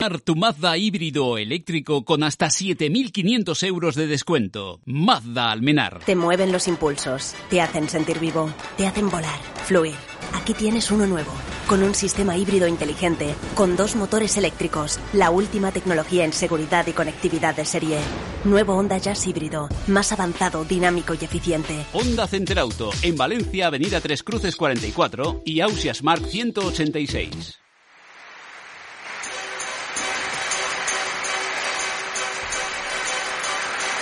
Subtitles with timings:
[0.00, 4.80] Tu Mazda híbrido eléctrico con hasta 7.500 euros de descuento.
[4.86, 6.00] Mazda Almenar.
[6.06, 9.94] Te mueven los impulsos, te hacen sentir vivo, te hacen volar, fluir.
[10.32, 11.30] Aquí tienes uno nuevo,
[11.66, 16.92] con un sistema híbrido inteligente, con dos motores eléctricos, la última tecnología en seguridad y
[16.92, 17.98] conectividad de serie.
[18.44, 21.84] Nuevo Honda Jazz híbrido, más avanzado, dinámico y eficiente.
[21.92, 27.59] Honda Center Auto, en Valencia, Avenida Tres Cruces 44 y Ausias Mark 186.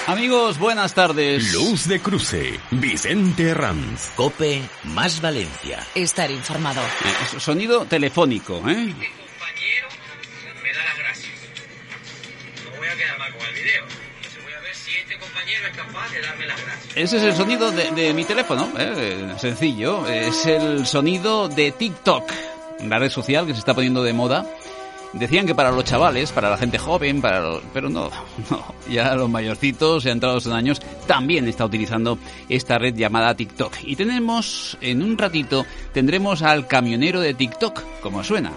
[0.08, 1.52] Amigos, buenas tardes.
[1.52, 4.12] Luz de Cruce, Vicente Ranz.
[4.16, 5.86] Cope más Valencia.
[5.94, 6.80] Estar informado.
[6.80, 8.88] Eh, sonido telefónico, ¿eh?
[8.88, 9.88] Este compañero
[10.62, 11.34] me da las gracias.
[12.64, 13.84] No voy a quedar mal con el video.
[14.16, 16.96] Entonces voy a ver si este compañero es capaz de darme las gracias.
[16.96, 19.34] Ese es el sonido de, de mi teléfono, ¿eh?
[19.38, 20.06] sencillo.
[20.06, 22.32] Es el sonido de TikTok,
[22.80, 24.46] la red social que se está poniendo de moda.
[25.14, 28.10] Decían que para los chavales, para la gente joven, para los- pero no,
[28.50, 33.74] no, ya los mayorcitos, ya entrados en años, también está utilizando esta red llamada TikTok.
[33.84, 38.52] Y tenemos, en un ratito, tendremos al camionero de TikTok, como suena.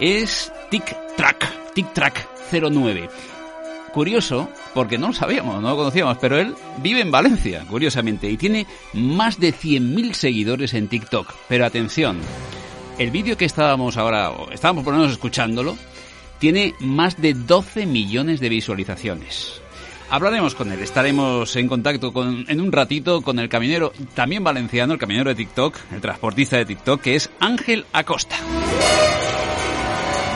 [0.00, 3.08] Es TikTrack, TikTrack 09.
[3.92, 8.36] Curioso, porque no lo sabíamos, no lo conocíamos, pero él vive en Valencia, curiosamente, y
[8.36, 11.32] tiene más de 100.000 seguidores en TikTok.
[11.48, 12.18] Pero atención,
[12.98, 15.76] el vídeo que estábamos ahora, o estábamos por lo menos escuchándolo,
[16.38, 19.60] tiene más de 12 millones de visualizaciones.
[20.10, 24.92] Hablaremos con él, estaremos en contacto con, en un ratito con el camionero, también valenciano,
[24.92, 28.36] el camionero de TikTok, el transportista de TikTok, que es Ángel Acosta.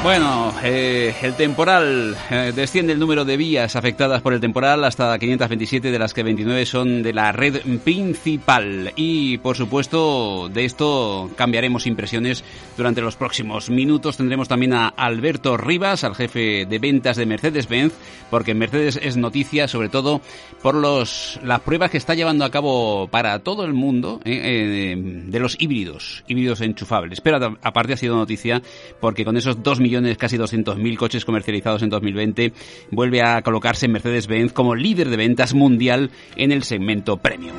[0.03, 5.19] Bueno, eh, el temporal eh, desciende el número de vías afectadas por el temporal hasta
[5.19, 8.93] 527, de las que 29 son de la red principal.
[8.95, 12.45] Y por supuesto, de esto cambiaremos impresiones
[12.77, 14.17] durante los próximos minutos.
[14.17, 17.93] Tendremos también a Alberto Rivas, al jefe de ventas de Mercedes-Benz,
[18.31, 20.21] porque Mercedes es noticia sobre todo
[20.63, 24.97] por los, las pruebas que está llevando a cabo para todo el mundo eh, eh,
[24.97, 27.21] de los híbridos, híbridos enchufables.
[27.21, 28.63] Pero aparte ha sido noticia
[29.01, 32.53] porque con esos 2 millones, casi 200.000 coches comercializados en 2020,
[32.91, 37.57] vuelve a colocarse Mercedes-Benz como líder de ventas mundial en el segmento premium.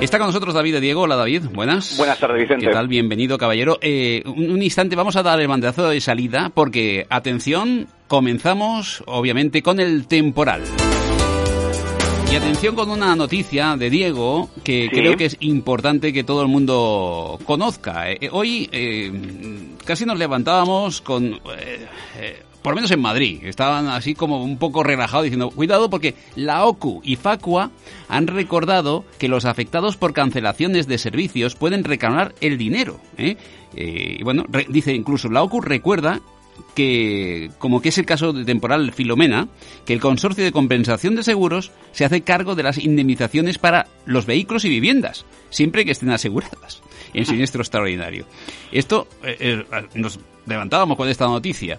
[0.00, 1.02] Está con nosotros David de Diego.
[1.02, 1.96] Hola David, buenas.
[1.96, 2.66] Buenas tardes, Vicente.
[2.66, 2.86] ¿Qué tal?
[2.86, 3.78] Bienvenido, caballero.
[3.80, 9.60] Eh, un, un instante, vamos a dar el bandazo de salida porque, atención, comenzamos obviamente
[9.62, 10.62] con el temporal.
[12.30, 14.88] Y atención con una noticia de Diego que Sí.
[14.90, 18.10] creo que es importante que todo el mundo conozca.
[18.10, 19.10] Eh, hoy eh,
[19.84, 21.24] casi nos levantábamos con...
[21.34, 21.86] eh,
[22.18, 26.14] eh, por lo menos en Madrid, estaban así como un poco relajados diciendo, cuidado porque
[26.36, 27.70] la OCU y Facua
[28.08, 33.00] han recordado que los afectados por cancelaciones de servicios pueden reclamar el dinero.
[33.16, 33.36] ¿eh?
[33.74, 36.20] Eh, y bueno, re- dice incluso la OCU recuerda
[36.74, 39.48] que, como que es el caso de temporal Filomena,
[39.84, 44.26] que el consorcio de compensación de seguros se hace cargo de las indemnizaciones para los
[44.26, 46.82] vehículos y viviendas, siempre que estén aseguradas
[47.14, 48.26] en siniestro extraordinario.
[48.72, 49.64] Esto eh, eh,
[49.94, 51.78] nos levantábamos con esta noticia.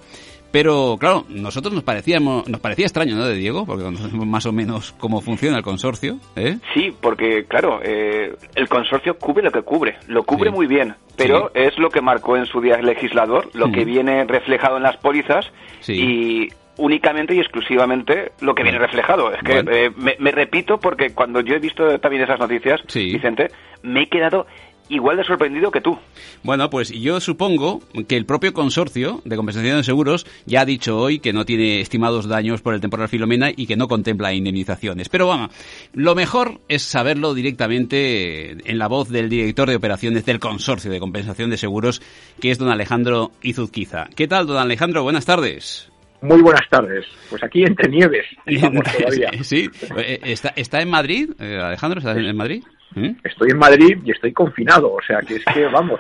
[0.52, 3.26] Pero claro, nosotros nos parecíamos, nos parecía extraño, ¿no?
[3.26, 6.58] De Diego, porque conocemos más o menos cómo funciona el consorcio, ¿eh?
[6.74, 10.56] Sí, porque claro, eh, el consorcio cubre lo que cubre, lo cubre Sí.
[10.56, 13.72] muy bien, pero es lo que marcó en su día el legislador, lo Mm.
[13.74, 15.46] que viene reflejado en las pólizas
[15.82, 15.94] Sí.
[15.94, 19.32] y únicamente y exclusivamente lo que viene reflejado.
[19.34, 19.72] Es que Bueno.
[19.72, 22.82] eh, me, me repito porque cuando yo he visto también esas noticias.
[22.94, 23.50] Vicente,
[23.84, 24.48] me he quedado
[24.90, 25.98] igual de sorprendido que tú.
[26.44, 30.98] Bueno, pues yo supongo que el propio consorcio de compensación de seguros ya ha dicho
[30.98, 35.10] hoy que no tiene estimados daños por el temporal Filomena y que no contempla indemnizaciones.
[35.10, 35.52] Pero vamos,
[35.94, 41.00] lo mejor es saberlo directamente en la voz del director de operaciones del consorcio de
[41.00, 42.02] compensación de seguros,
[42.42, 44.08] que es don Alejandro Izuzquiza.
[44.16, 45.04] ¿Qué tal, don Alejandro?
[45.04, 45.92] Buenas tardes.
[46.22, 47.06] Muy buenas tardes.
[47.30, 49.32] Pues aquí entre nieves, estamos todavía.
[49.44, 52.00] sí, Eh, ¿Está, está en Madrid, eh, Alejandro?
[52.00, 52.64] ¿Estás en Madrid?
[52.96, 53.10] ¿Mm?
[53.24, 56.00] Estoy en Madrid y estoy confinado, o sea que es que, vamos,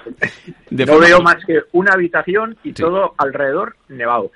[0.69, 2.81] De no forma- veo más que una habitación y Sí.
[2.81, 4.31] todo alrededor nevado.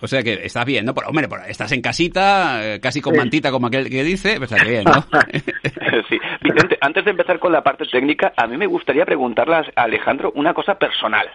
[0.00, 0.94] O sea que estás bien, ¿no?
[0.94, 3.18] Por, hombre, por- estás en casita, eh, casi con Sí.
[3.20, 4.92] mantita como aquel que dice, pues está bien, ¿no?
[6.08, 6.18] sí.
[6.42, 10.32] Vicente, antes de empezar con la parte técnica, a mí me gustaría preguntarle a Alejandro
[10.34, 11.28] una cosa personal.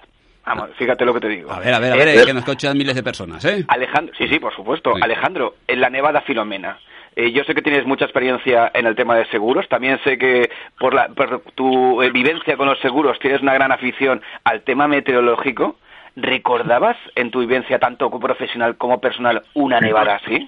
[0.46, 1.52] Vamos, fíjate lo que te digo.
[1.52, 3.64] A ver, a ver, a ver, Eh, eh, que nos escuchan miles de personas, ¿eh?
[3.68, 4.92] Alejandro, sí, sí, por supuesto.
[4.96, 5.00] Sí.
[5.02, 6.78] Alejandro, en la Nevada Filomena.
[7.16, 9.68] Eh, yo sé que tienes mucha experiencia en el tema de seguros.
[9.70, 10.50] También sé que
[10.80, 14.88] por, la, por tu eh, vivencia con los seguros tienes una gran afición al tema
[14.88, 15.78] meteorológico.
[16.16, 20.48] ¿Recordabas en tu vivencia, tanto profesional como personal, una nevada así?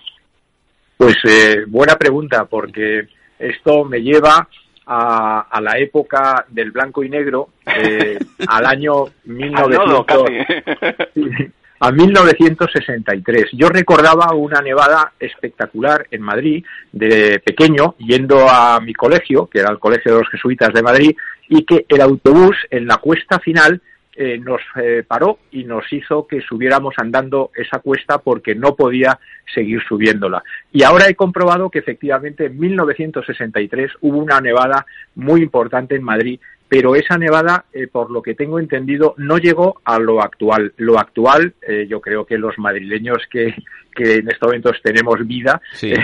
[0.98, 3.08] Pues eh, buena pregunta, porque
[3.40, 4.48] esto me lleva
[4.86, 11.04] a, a la época del blanco y negro, eh, al año Al nodo, 1900, casi.
[11.14, 13.50] Sí, a 1963.
[13.54, 19.72] Yo recordaba una nevada espectacular en Madrid, de pequeño, yendo a mi colegio, que era
[19.72, 21.16] el Colegio de los Jesuitas de Madrid,
[21.50, 23.82] y que el autobús en la cuesta final
[24.18, 29.20] eh, nos eh, paró y nos hizo que subiéramos andando esa cuesta porque no podía
[29.54, 30.42] seguir subiéndola.
[30.72, 34.86] Y ahora he comprobado que efectivamente en 1963 hubo una nevada
[35.16, 39.82] muy importante en Madrid pero esa nevada, eh, por lo que tengo entendido, no llegó
[39.86, 40.74] a lo actual.
[40.78, 43.54] Lo actual, eh, yo creo que los madrileños que,
[43.96, 45.96] que en estos momentos tenemos vida, eh,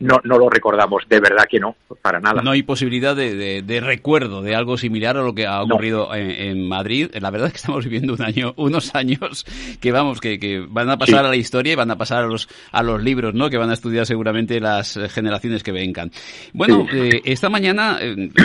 [0.00, 1.02] no, no lo recordamos.
[1.08, 2.42] De verdad que no, para nada.
[2.42, 6.66] No hay posibilidad de, de, recuerdo de algo similar a lo que ha ocurrido en,
[6.68, 7.10] Madrid.
[7.20, 9.44] La verdad es que estamos viviendo un año, unos años
[9.80, 12.26] que vamos, que, que van a pasar a la historia y van a pasar a
[12.26, 13.50] los, a los libros, ¿no?
[13.50, 16.12] Que van a estudiar seguramente las generaciones que vengan.
[16.52, 16.86] Bueno,
[17.24, 17.98] esta mañana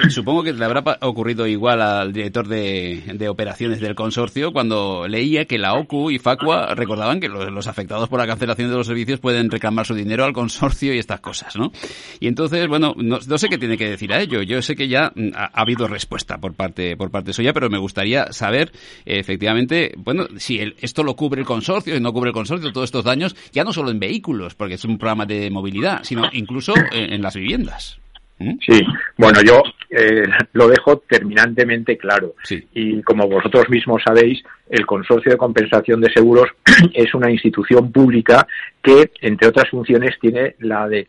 [0.10, 5.58] supongo que le habrá ocurrido igual al director de, operaciones del consorcio cuando leía que
[5.58, 9.52] la OCU y Facua recordaban que los, afectados por la cancelación de los servicios pueden
[9.52, 11.72] reclamar su dinero al consorcio y estas cosas, ¿no?
[12.20, 14.42] Y entonces, bueno, no, sé qué tiene que decir a ello.
[14.42, 18.32] Yo sé que ya ha, habido respuesta por parte por parte suya, pero me gustaría
[18.32, 18.72] saber
[19.06, 23.04] efectivamente, bueno, si esto lo cubre el consorcio y no cubre el consorcio todos estos
[23.04, 27.22] daños, ya no solo en vehículos, porque es un programa de movilidad, sino incluso en
[27.22, 28.00] las viviendas.
[28.40, 28.54] ¿Mm?
[28.66, 28.82] Sí,
[29.18, 32.36] bueno, yo eh, lo dejo terminantemente claro.
[32.74, 36.50] Y como vosotros mismos sabéis, el Consorcio de Compensación de Seguros
[36.94, 38.48] es una institución pública
[38.82, 41.08] que, entre otras funciones, tiene la de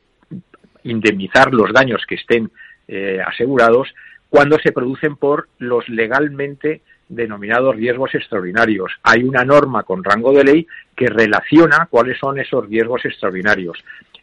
[0.84, 2.50] indemnizar los daños que estén
[2.88, 3.88] eh, asegurados
[4.28, 8.92] cuando se producen por los legalmente denominados riesgos extraordinarios.
[9.02, 10.66] Hay una norma con rango de ley
[10.96, 13.78] que relaciona cuáles son esos riesgos extraordinarios.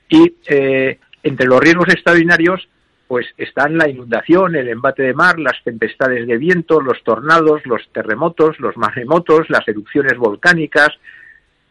[0.09, 2.67] Y eh, entre los riesgos extraordinarios
[3.07, 7.81] pues están la inundación, el embate de mar, las tempestades de viento, los tornados, los
[7.93, 10.89] terremotos, los maremotos, las erupciones volcánicas,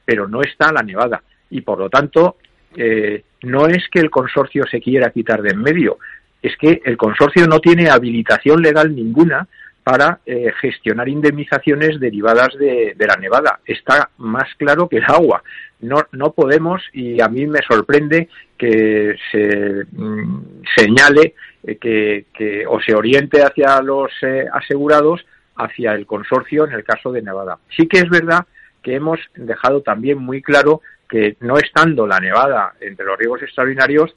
[0.05, 1.23] pero no está la nevada.
[1.51, 2.37] Y por lo tanto,
[2.75, 5.99] eh, no es que el consorcio se quiera quitar de en medio,
[6.43, 9.47] es que el consorcio no tiene habilitación legal ninguna
[9.83, 13.61] para eh, gestionar indemnizaciones derivadas de, de, la nevada.
[13.65, 15.43] Está más claro que el agua
[15.81, 21.77] no, no podemos, y a mí me sorprende que se mm, señale eh,
[22.33, 25.25] que, o se oriente hacia los eh, asegurados
[25.57, 27.59] hacia el consorcio en el caso de Nevada.
[27.77, 28.47] Sí que es verdad
[28.83, 34.15] que hemos dejado también muy claro que no estando la nevada entre los riesgos extraordinarios,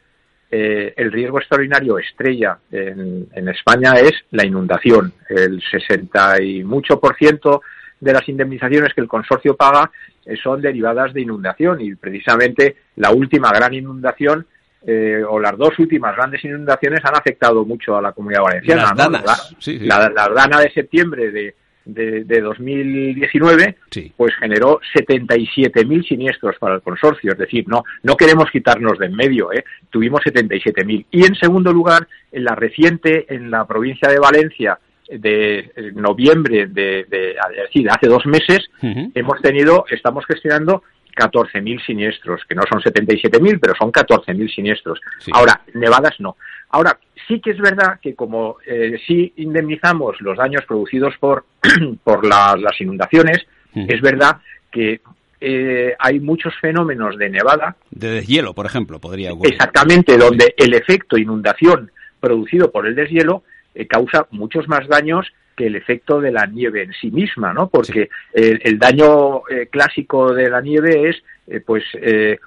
[0.51, 5.13] eh, el riesgo extraordinario estrella en, en, España es la inundación.
[5.29, 7.61] El 60 y mucho por ciento
[7.99, 9.91] de las indemnizaciones que el consorcio paga
[10.25, 14.45] eh, son derivadas de inundación y precisamente la última gran inundación
[14.85, 18.93] eh, o las dos últimas grandes inundaciones han afectado mucho a la comunidad valenciana.
[18.95, 21.53] La, la, dana de septiembre de,
[21.93, 23.75] de, 2019
[24.15, 27.33] pues generó 77.000 siniestros para el consorcio.
[27.33, 29.65] Es decir, no, no queremos quitarnos de en medio, ¿eh?
[29.89, 31.05] tuvimos 77.000.
[31.11, 37.05] Y en segundo lugar, en la reciente, en la provincia de Valencia, de noviembre de,
[37.05, 40.83] de, decir, hace dos meses, hemos tenido, estamos gestionando
[41.15, 44.99] 14.000 siniestros, que no son 77.000, pero son 14.000 siniestros.
[45.31, 46.37] Ahora, nevadas no.
[46.69, 46.97] Ahora,
[47.27, 51.45] sí que es verdad que como eh, sí indemnizamos los daños producidos por,
[52.03, 54.37] por las inundaciones, es verdad
[54.71, 55.01] que
[55.41, 57.75] eh, hay muchos fenómenos de nevada.
[57.91, 59.53] De deshielo, por ejemplo, podría ocurrir.
[59.53, 63.43] Exactamente, donde el efecto inundación producido por el deshielo
[63.79, 67.69] eh, causa muchos más daños que el efecto de la nieve en sí misma, ¿no?
[67.69, 71.85] Porque el, daño eh, clásico de la nieve es, eh, pues,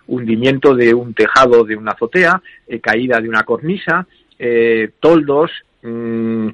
[0.08, 2.42] hundimiento de un tejado de una azotea,
[2.82, 4.06] caída de una cornisa,
[5.00, 5.50] toldos,
[5.82, 6.48] mm,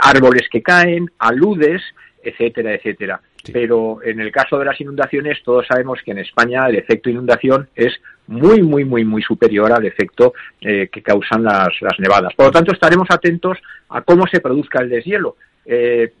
[0.00, 1.82] árboles que caen, aludes,
[2.22, 3.20] etcétera, etcétera.
[3.52, 7.68] Pero en el caso de las inundaciones, todos sabemos que en España el efecto inundación
[7.74, 7.92] es
[8.28, 12.34] muy, muy, muy, muy superior al efecto eh, que causan las, las, nevadas.
[12.34, 15.36] Por lo tanto, estaremos atentos a cómo se produzca el deshielo.
[15.64, 16.12] Eh,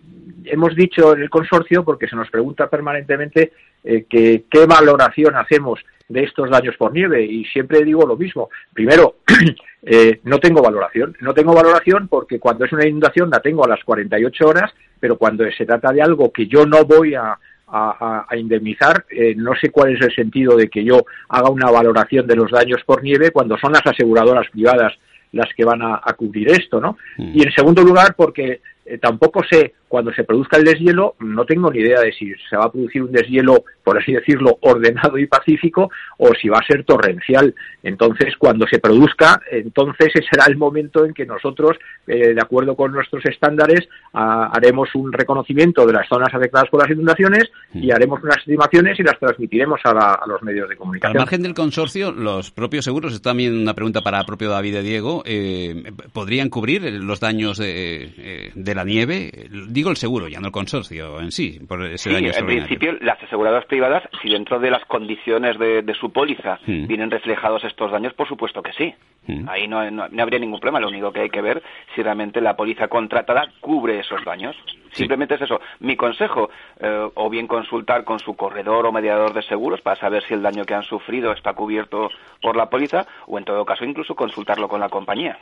[0.44, 3.52] hemos dicho en el consorcio, porque se nos pregunta permanentemente
[3.84, 8.48] eh, que qué valoración hacemos de estos daños por nieve y siempre digo lo mismo.
[8.72, 9.16] Primero,
[10.24, 11.16] no tengo valoración.
[11.20, 15.16] No tengo valoración porque cuando es una inundación la tengo a las 48 horas, pero
[15.16, 19.04] cuando se trata de algo que yo no voy a, a, indemnizar.
[19.10, 22.50] Eh, no sé cuál es el sentido de que yo haga una valoración de los
[22.50, 24.92] daños por nieve cuando son las aseguradoras privadas
[25.32, 26.96] las que van a, cubrir esto, ¿no?
[27.18, 27.32] Mm.
[27.34, 31.70] Y en segundo lugar, porque eh, tampoco sé cuando se produzca el deshielo, no tengo
[31.70, 35.26] ni idea de si se va a producir un deshielo, por así decirlo, ordenado y
[35.26, 37.54] pacífico o si va a ser torrencial.
[37.82, 41.76] Entonces, cuando se produzca, entonces ese será el momento en que nosotros,
[42.06, 46.90] eh, de acuerdo con nuestros estándares, haremos un reconocimiento de las zonas afectadas por las
[46.90, 47.82] inundaciones mm.
[47.82, 51.16] y haremos unas estimaciones y las transmitiremos a, los medios de comunicación.
[51.16, 54.74] Al margen del consorcio, los propios seguros, es también una pregunta para el propio David
[54.74, 59.30] de Diego, eh, ¿podrían cubrir los daños de, eh, de la nieve?
[59.68, 63.22] digo el seguro, ya no el consorcio en sí, por ese sí, En principio, las
[63.22, 66.86] aseguradoras privadas, si dentro de las condiciones de, su póliza hmm.
[66.86, 68.94] vienen reflejados estos daños, por supuesto que sí.
[69.26, 69.48] Hmm.
[69.48, 70.80] Ahí no, no, habría ningún problema.
[70.80, 71.62] Lo único que hay que ver
[71.94, 74.56] si realmente la póliza contratada cubre esos daños.
[74.92, 75.60] Simplemente es eso.
[75.80, 80.22] Mi consejo, eh, o bien consultar con su corredor o mediador de seguros para saber
[80.24, 82.08] si el daño que han sufrido está cubierto
[82.40, 85.38] por la póliza, o en todo caso incluso consultarlo con la compañía.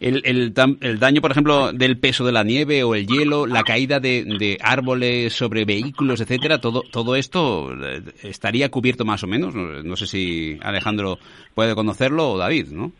[0.00, 3.62] El, el, el, daño, por ejemplo, del peso de la nieve o el hielo, la
[3.62, 9.54] caída de, árboles sobre vehículos, etcétera, todo, todo esto eh, estaría cubierto más o menos.
[9.54, 11.18] No, sé si Alejandro
[11.54, 12.92] puede conocerlo o David, ¿no?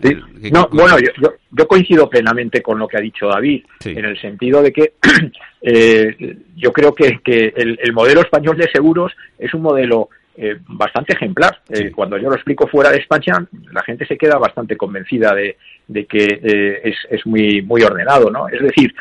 [0.52, 4.62] no, bueno, yo, yo, coincido plenamente con lo que ha dicho David, en el sentido
[4.62, 4.94] de que
[5.62, 10.08] eh, yo creo que, que el, el modelo español de seguros es un modelo
[10.42, 11.60] eh, bastante ejemplar.
[11.68, 15.58] Eh, cuando yo lo explico fuera de España, la gente se queda bastante convencida de,
[16.06, 18.48] que eh, es, es, muy, muy ordenado, ¿no?
[18.48, 18.94] Es decir,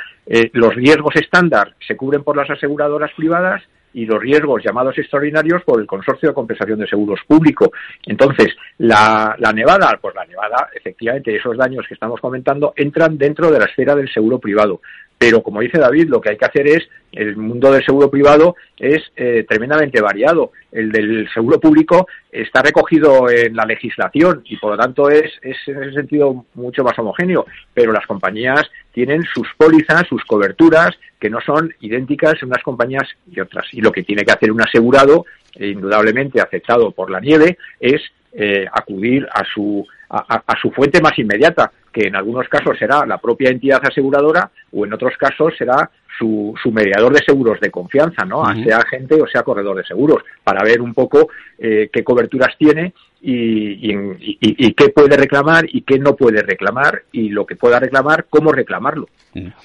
[0.53, 5.79] los riesgos estándar se cubren por las aseguradoras privadas y los riesgos llamados extraordinarios por
[5.79, 7.71] el Consorcio de Compensación de Seguros Público.
[8.05, 13.51] Entonces, la, la nevada, pues la nevada, efectivamente, esos daños que estamos comentando entran dentro
[13.51, 14.81] de la esfera del seguro privado.
[15.19, 18.55] Pero, como dice David, lo que hay que hacer es, el mundo del seguro privado
[18.77, 20.53] es eh, tremendamente variado.
[20.71, 25.57] El del seguro público está recogido en la legislación y, por lo tanto, es, es
[25.67, 27.45] en ese sentido mucho más homogéneo.
[27.73, 33.09] Pero las compañías tienen sus pólizas, sus coberturas, que no son idénticas en unas compañías
[33.29, 33.65] y otras.
[33.73, 38.01] Y lo que tiene que hacer un asegurado, eh, indudablemente afectado por la nieve, es
[38.31, 43.17] eh, acudir a su, a, su fuente más inmediata, que en algunos casos será la
[43.17, 48.25] propia entidad aseguradora o en otros casos será su, su mediador de seguros de confianza,
[48.25, 48.43] ¿no?
[48.63, 52.93] Sea agente o sea corredor de seguros, para ver un poco eh, qué coberturas tiene
[53.21, 58.27] y, y, qué puede reclamar y qué no puede reclamar y lo que pueda reclamar,
[58.29, 59.07] cómo reclamarlo.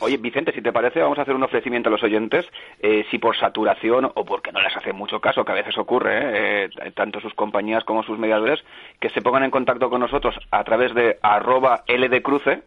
[0.00, 2.46] Oye, Vicente, si te parece, vamos a hacer un ofrecimiento a los oyentes,
[2.80, 6.64] eh, si por saturación o porque no les hace mucho caso, que a veces ocurre,
[6.64, 8.58] eh, tanto sus compañías como sus mediadores,
[9.00, 12.62] que se pongan en contacto con nosotros a través de arroba ldcruce,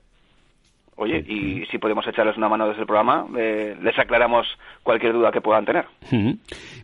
[1.00, 4.48] Oye, y si podemos echarles una mano desde el programa, eh, les aclaramos
[4.82, 5.86] cualquier duda que puedan tener.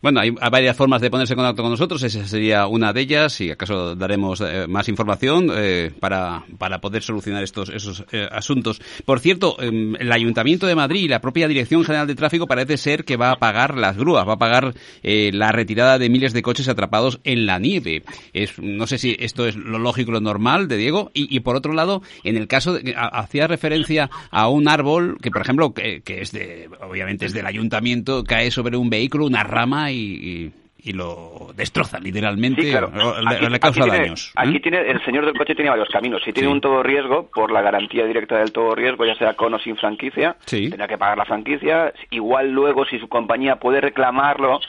[0.04, 3.42] Bueno, hay, varias formas de ponerse en contacto con nosotros, esa sería una de ellas,
[3.42, 8.80] y acaso daremos eh, más información eh, para, para poder solucionar estos esos asuntos.
[9.04, 12.78] Por cierto, em, el Ayuntamiento de Madrid y la propia Dirección General de Tráfico parece
[12.78, 16.44] ser que va a pagar las grúas, va a pagar la retirada de miles de
[16.44, 18.04] coches atrapados en la nieve.
[18.32, 21.56] Es, no sé si esto es lo lógico, lo normal de Diego, y, y por
[21.56, 26.02] otro lado, en el caso, de, hacía referencia a un árbol que, por ejemplo, que,
[26.06, 30.52] es de, obviamente es del ayuntamiento, cae sobre un vehículo, una rama y,
[30.86, 34.28] lo destroza literalmente, le, causa daños.
[34.28, 34.34] ¿eh?
[34.36, 36.22] Aquí tiene, el señor del coche tiene varios caminos.
[36.26, 39.54] Si tiene un todo riesgo, por la garantía directa del todo riesgo, ya sea con
[39.54, 41.94] o sin franquicia, tendrá que pagar la franquicia.
[42.12, 44.60] Igual luego, si su compañía puede reclamarlo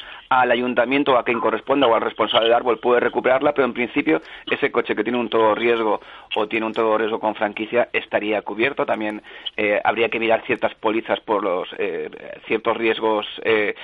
[0.40, 4.20] al ayuntamiento a quien corresponda o al responsable del árbol puede recuperarla, pero en principio
[4.50, 6.00] ese coche que tiene un todo riesgo
[6.34, 8.86] o tiene un todo riesgo con franquicia estaría cubierto.
[8.86, 9.22] También
[9.56, 12.10] eh, habría que mirar ciertas pólizas por los eh,
[12.46, 13.74] ciertos riesgos eh,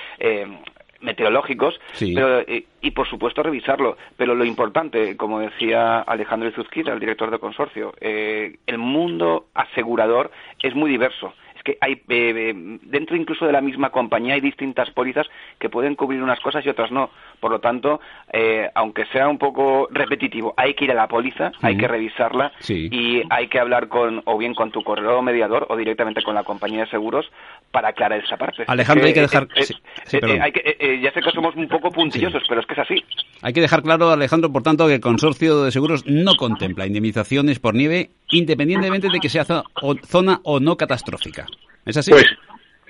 [1.00, 3.97] meteorológicos pero, y, por supuesto revisarlo.
[4.16, 10.30] Pero lo importante, como decía Alejandro Izuzquita, el director del consorcio, el mundo asegurador
[10.62, 14.40] es muy diverso es que hay eh, eh, dentro incluso de la misma compañía hay
[14.40, 15.26] distintas pólizas
[15.59, 17.11] que pueden cubrir unas cosas y otras no.
[17.40, 18.00] Por lo tanto,
[18.32, 22.52] eh, aunque sea un poco repetitivo, hay que ir a la póliza, hay que revisarla
[22.68, 26.44] y hay que hablar con o bien con tu corredor mediador o directamente con la
[26.44, 27.26] compañía de seguros
[27.70, 28.64] para aclarar esa parte.
[28.66, 29.49] Alejandro, hay que dejar.
[29.56, 33.04] ya sé que somos un poco puntillosos, pero es que es así.
[33.42, 37.59] Hay que dejar claro, Alejandro, por tanto, que el consorcio de seguros no contempla indemnizaciones
[37.59, 41.47] por nieve independientemente de que sea zona o no catastrófica.
[41.87, 42.11] ¿Es así?
[42.11, 42.26] Pues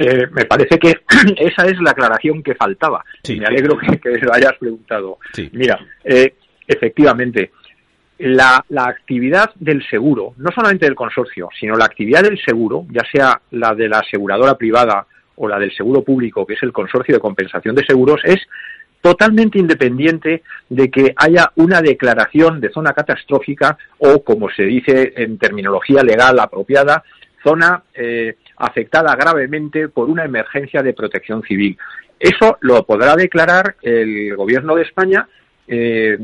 [0.00, 0.95] eh, me parece que
[1.37, 3.04] esa es la aclaración que faltaba.
[3.28, 5.19] me alegro que, lo hayas preguntado.
[5.52, 6.35] Mira, eh,
[6.66, 7.50] efectivamente,
[8.19, 13.02] la, la, actividad del seguro, no solamente del consorcio, sino la actividad del seguro, ya
[13.12, 17.14] sea la de la aseguradora privada o la del seguro público, que es el consorcio
[17.14, 18.40] de compensación de seguros, es
[19.02, 25.37] totalmente independiente de que haya una declaración de zona catastrófica o, como se dice en
[25.37, 27.02] terminología legal apropiada,
[27.43, 31.77] zona eh, afectada gravemente por una emergencia de protección civil.
[32.19, 35.27] Eso lo podrá declarar el Gobierno de España
[35.67, 36.19] eh,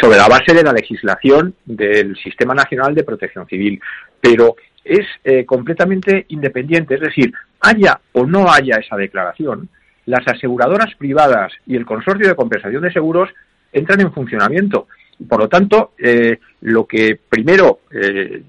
[0.00, 3.80] sobre la base de la legislación del Sistema Nacional de Protección Civil,
[4.20, 9.68] pero es eh, completamente independiente, es decir, haya o no haya esa declaración,
[10.06, 13.28] las aseguradoras privadas y el consorcio de compensación de seguros
[13.72, 14.88] entran en funcionamiento.
[15.28, 18.42] Por lo tanto, eh, lo que primero eh,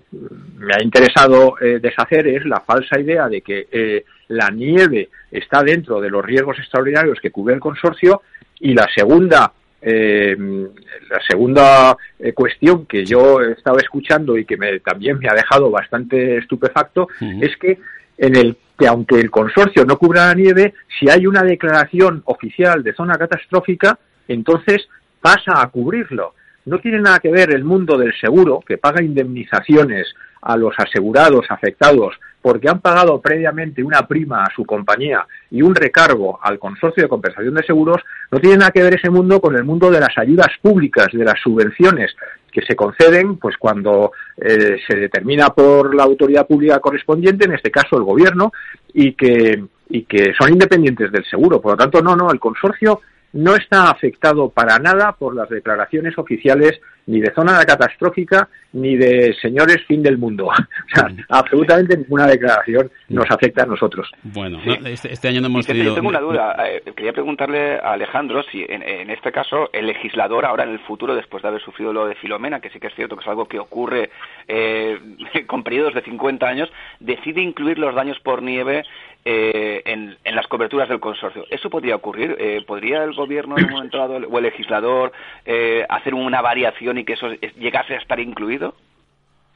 [0.57, 5.99] me ha interesado eh, deshacer es la falsa idea de que la nieve está dentro
[5.99, 8.21] de los riesgos extraordinarios que cubre el consorcio
[8.59, 9.51] y la segunda
[9.83, 11.97] la segunda
[12.35, 17.07] cuestión que yo he estado escuchando y que me, también me ha dejado bastante estupefacto
[17.19, 17.79] es que
[18.19, 22.83] en el que aunque el consorcio no cubra la nieve, si hay una declaración oficial
[22.83, 23.97] de zona catastrófica,
[24.27, 24.87] entonces
[25.19, 26.33] pasa a cubrirlo.
[26.65, 31.45] No tiene nada que ver el mundo del seguro, que paga indemnizaciones a los asegurados
[31.49, 37.03] afectados porque han pagado previamente una prima a su compañía y un recargo al consorcio
[37.03, 38.01] de compensación de seguros,
[38.31, 41.23] no tiene nada que ver ese mundo con el mundo de las ayudas públicas, de
[41.23, 42.15] las subvenciones
[42.51, 47.71] que se conceden pues cuando eh, se determina por la autoridad pública correspondiente, en este
[47.71, 48.51] caso el gobierno,
[48.93, 51.61] y que, y que son independientes del seguro.
[51.61, 53.01] Por lo tanto, no, no, el consorcio
[53.33, 59.33] no está afectado para nada por las declaraciones oficiales ni de zona catastrófica ni de
[59.41, 60.49] señores fin del mundo.
[60.91, 64.09] O sea, absolutamente ninguna declaración nos afecta a nosotros.
[64.23, 65.85] Bueno, este, este, año no hemos tenido...
[65.85, 66.55] Yo tengo una duda.
[66.67, 71.15] Eh, quería preguntarle a Alejandro si en, este caso el legislador ahora en el futuro,
[71.15, 73.45] después de haber sufrido lo de Filomena, que sí que es cierto que es algo
[73.45, 74.09] que ocurre
[74.47, 74.99] eh,
[75.47, 76.69] con periodos de 50 años,
[76.99, 78.83] decide incluir los daños por nieve
[79.23, 81.45] eh, en, las coberturas del consorcio.
[81.49, 82.35] ¿Eso podría ocurrir?
[82.39, 85.11] Eh, ¿Podría el gobierno en un momento o el legislador
[85.45, 88.73] eh, hacer una variación y que eso llegase a estar incluido?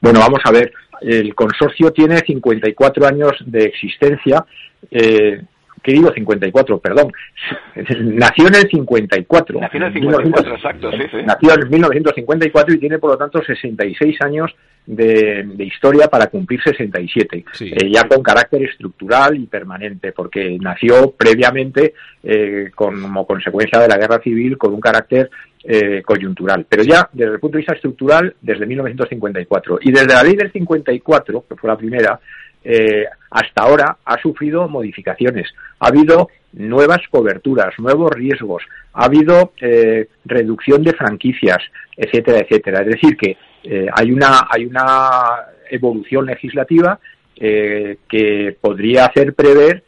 [0.00, 0.72] Bueno, vamos a ver.
[1.00, 4.44] El consorcio tiene 54 años de existencia.
[5.76, 7.12] Eh, querido 54, perdón,
[8.00, 9.60] nació en el 54.
[9.60, 11.16] Nació en el 54, exacto, sí, sí.
[11.24, 14.54] Nació en 1954 y tiene por lo tanto 66 años
[14.86, 21.94] de, historia para cumplir 67, eh, ya con carácter estructural y permanente, porque nació previamente
[22.22, 25.30] eh, como consecuencia de la guerra civil con un carácter
[25.64, 29.80] eh, coyuntural, pero ya desde el punto de vista estructural desde 1954.
[29.82, 32.20] Y desde la ley del 54, que fue la primera,
[32.68, 35.54] eh, hasta ahora ha sufrido modificaciones.
[35.78, 41.58] Ha habido nuevas coberturas, nuevos riesgos, ha habido eh, reducción de franquicias,
[41.96, 42.80] etcétera, etcétera.
[42.80, 46.98] Es decir, que eh, hay, una, hay una evolución legislativa
[47.38, 49.84] que podría hacer prever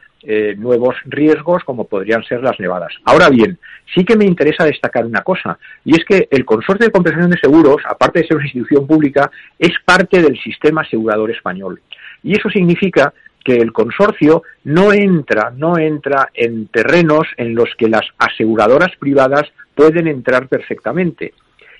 [0.58, 2.92] nuevos riesgos como podrían ser las nevadas.
[3.06, 3.58] Ahora bien,
[3.94, 7.38] sí que me interesa destacar una cosa, y es que el Consorcio de Compensación de
[7.38, 11.80] Seguros, aparte de ser una institución pública, es parte del sistema asegurador español.
[12.22, 13.12] Y eso significa
[13.44, 19.44] que el consorcio no entra, no entra en terrenos en los que las aseguradoras privadas
[19.74, 21.32] pueden entrar perfectamente.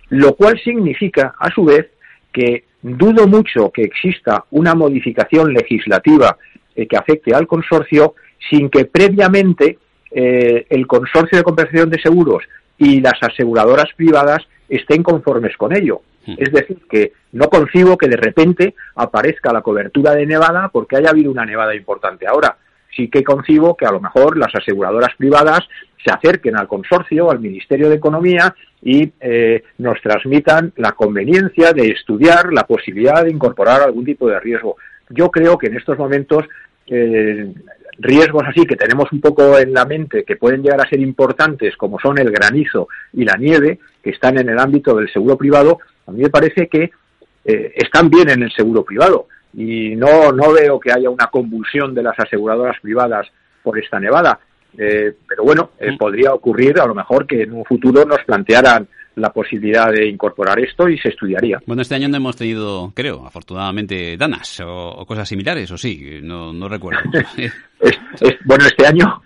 [0.09, 1.88] Lo cual significa, a su vez,
[2.33, 6.38] que dudo mucho que exista una modificación legislativa
[6.74, 8.14] eh, que afecte al consorcio
[8.48, 9.79] sin que previamente
[10.11, 12.44] eh, el consorcio de compensación de seguros
[12.79, 16.01] y las aseguradoras privadas estén conformes con ello.
[16.29, 16.35] Hmm.
[16.37, 21.09] Es decir, que no concibo que de repente aparezca la cobertura de nevada porque haya
[21.09, 22.27] habido una nevada importante.
[22.27, 22.59] Ahora,
[22.95, 25.61] sí que concibo que a lo mejor las aseguradoras privadas
[26.05, 31.88] se acerquen al consorcio, al Ministerio de Economía y eh, nos transmitan la conveniencia de
[31.93, 34.77] estudiar la posibilidad de incorporar algún tipo de riesgo.
[35.09, 36.45] Yo creo que en estos momentos
[36.87, 37.53] eh,
[37.99, 41.77] riesgos así que tenemos un poco en la mente que pueden llegar a ser importantes,
[41.77, 45.79] como son el granizo y la nieve, que están en el ámbito del seguro privado,
[46.09, 46.90] a mí me parece que
[47.44, 51.94] eh, están bien en el seguro privado y no, no veo que haya una convulsión
[51.94, 53.27] de las aseguradoras privadas
[53.62, 54.40] por esta nevada.
[54.77, 58.88] Eh, pero bueno, eh, podría ocurrir a lo mejor que en un futuro nos plantearan
[59.16, 61.59] la posibilidad de incorporar esto y se estudiaría.
[61.66, 66.53] Bueno, este año no hemos tenido, creo, afortunadamente, danas o, cosas similares, o sí, no,
[66.53, 67.01] no recuerdo.
[68.44, 69.21] bueno, este año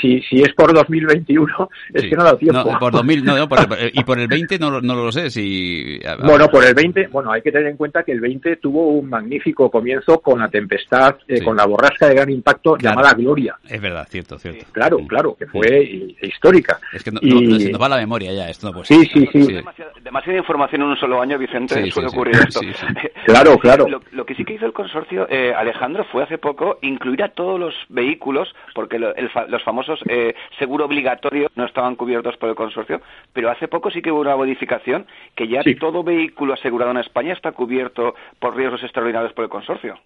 [0.00, 2.64] si, si es por 2021, es que no da tiempo.
[2.64, 3.34] No, por 2000, no,
[3.92, 5.30] y por el 20 no, no lo sé.
[5.30, 8.88] Si, bueno, por el 20, bueno, hay que tener en cuenta que el 20 tuvo
[8.88, 13.56] un magnífico comienzo con la tempestad, eh, con la borrasca de gran impacto llamada Gloria.
[13.68, 14.66] Es verdad, cierto, cierto.
[14.72, 16.78] claro, claro, que fue histórica.
[16.92, 19.60] Es que no, se nos va la memoria ya, esto no puede Sí, sí, sí.
[20.02, 22.60] Demasiada, información en un solo año, Vicente, suele ocurrir esto.
[23.26, 23.86] claro, claro.
[24.12, 27.58] Lo, que sí que hizo el consorcio, eh, Alejandro, fue hace poco incluir a todos
[27.58, 28.98] los vehículos, porque
[29.54, 33.00] los famosos eh, seguro obligatorio no estaban cubiertos por el consorcio,
[33.32, 37.32] pero hace poco sí que hubo una modificación que ya todo vehículo asegurado en España
[37.32, 39.98] está cubierto por riesgos extraordinarios por el consorcio.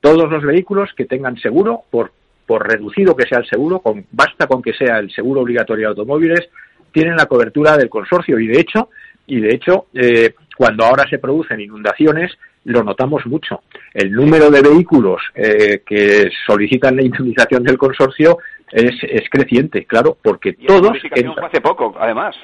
[0.00, 2.12] todos los vehículos que tengan seguro, por,
[2.46, 5.90] por reducido que sea el seguro, con, basta con que sea el seguro obligatorio de
[5.90, 6.48] automóviles,
[6.92, 8.90] tienen la cobertura del consorcio y de hecho,
[9.26, 12.32] y de hecho, eh, cuando ahora se producen inundaciones,
[12.66, 13.62] lo notamos mucho.
[13.94, 18.38] El número de vehículos eh, que solicitan la indemnización del consorcio
[18.72, 20.92] es, es creciente, claro, porque todos...
[21.42, 22.36] hace poco, además.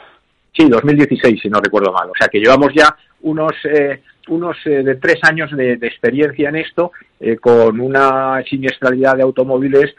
[0.55, 2.11] Sí, 2016, si no recuerdo mal.
[2.11, 6.57] O sea que llevamos ya unos, eh, unos eh, de tres años de, experiencia en
[6.57, 9.95] esto, eh, con una siniestralidad de automóviles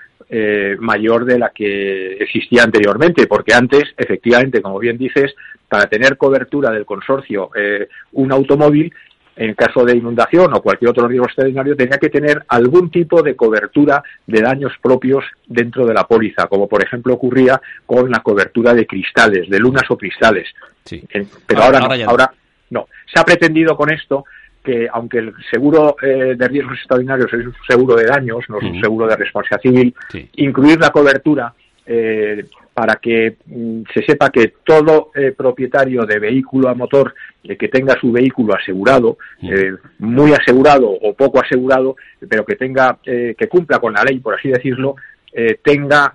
[0.80, 5.36] mayor de la que existía anteriormente, porque antes, efectivamente, como bien dices,
[5.70, 7.52] para tener cobertura del consorcio
[8.14, 8.92] un automóvil
[9.36, 13.36] en caso de inundación o cualquier otro riesgo extraordinario, tenía que tener algún tipo de
[13.36, 18.74] cobertura de daños propios dentro de la póliza, como por ejemplo ocurría con la cobertura
[18.74, 20.50] de cristales, de lunas o cristales.
[20.86, 21.04] Sí.
[21.48, 22.34] Pero ahora, no, ahora
[22.70, 22.88] no.
[23.12, 24.26] Se ha pretendido con esto
[24.64, 28.64] que aunque el seguro eh, de riesgos extraordinarios es un seguro de daños, no es
[28.64, 31.54] un seguro de responsabilidad civil, incluir la cobertura
[31.86, 37.58] eh, para que mm, se sepa que todo eh, propietario de vehículo a motor eh,
[37.58, 41.96] que tenga su vehículo asegurado, eh, muy asegurado o poco asegurado,
[42.28, 44.96] pero que tenga que cumpla con la ley, por así decirlo,
[45.64, 46.14] tenga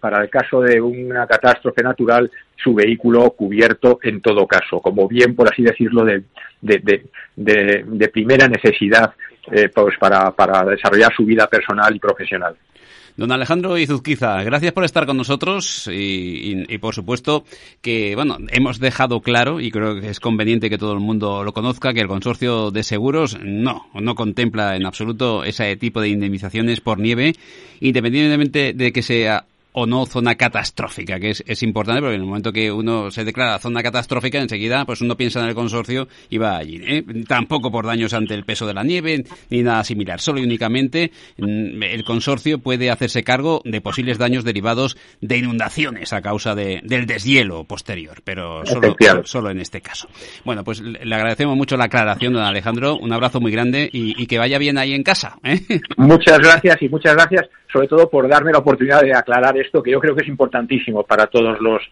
[0.00, 5.36] para el caso de una catástrofe natural su vehículo cubierto en todo caso, como bien,
[5.36, 6.24] por así decirlo, de,
[6.60, 7.04] de,
[7.36, 9.14] de, primera necesidad
[9.72, 12.56] pues para, para desarrollar su vida personal y profesional.
[13.16, 17.44] Don Alejandro Izuzquiza, gracias por estar con nosotros y, por supuesto
[17.80, 21.54] que, bueno, hemos dejado claro y creo que es conveniente que todo el mundo lo
[21.54, 26.82] conozca que el consorcio de seguros no, no contempla en absoluto ese tipo de indemnizaciones
[26.82, 27.32] por nieve,
[27.80, 29.46] independientemente de que sea
[29.78, 33.24] o no zona catastrófica, que es, es, importante porque en el momento que uno se
[33.24, 36.80] declara zona catastrófica, enseguida pues uno piensa en el consorcio y va allí.
[36.82, 37.04] ¿eh?
[37.28, 40.18] Tampoco por daños ante el peso de la nieve ni nada similar.
[40.18, 46.14] Solo y únicamente mm, el consorcio puede hacerse cargo de posibles daños derivados de inundaciones
[46.14, 50.08] a causa de, del deshielo posterior, pero solo, solo, en este caso.
[50.46, 52.96] Bueno, pues le agradecemos mucho la aclaración, don Alejandro.
[52.96, 55.36] Un abrazo muy grande y, y que vaya bien ahí en casa.
[55.44, 55.60] ¿eh?
[55.98, 59.90] Muchas gracias y muchas gracias sobre todo por darme la oportunidad de aclarar esto que
[59.90, 61.82] yo creo que es importantísimo para todos los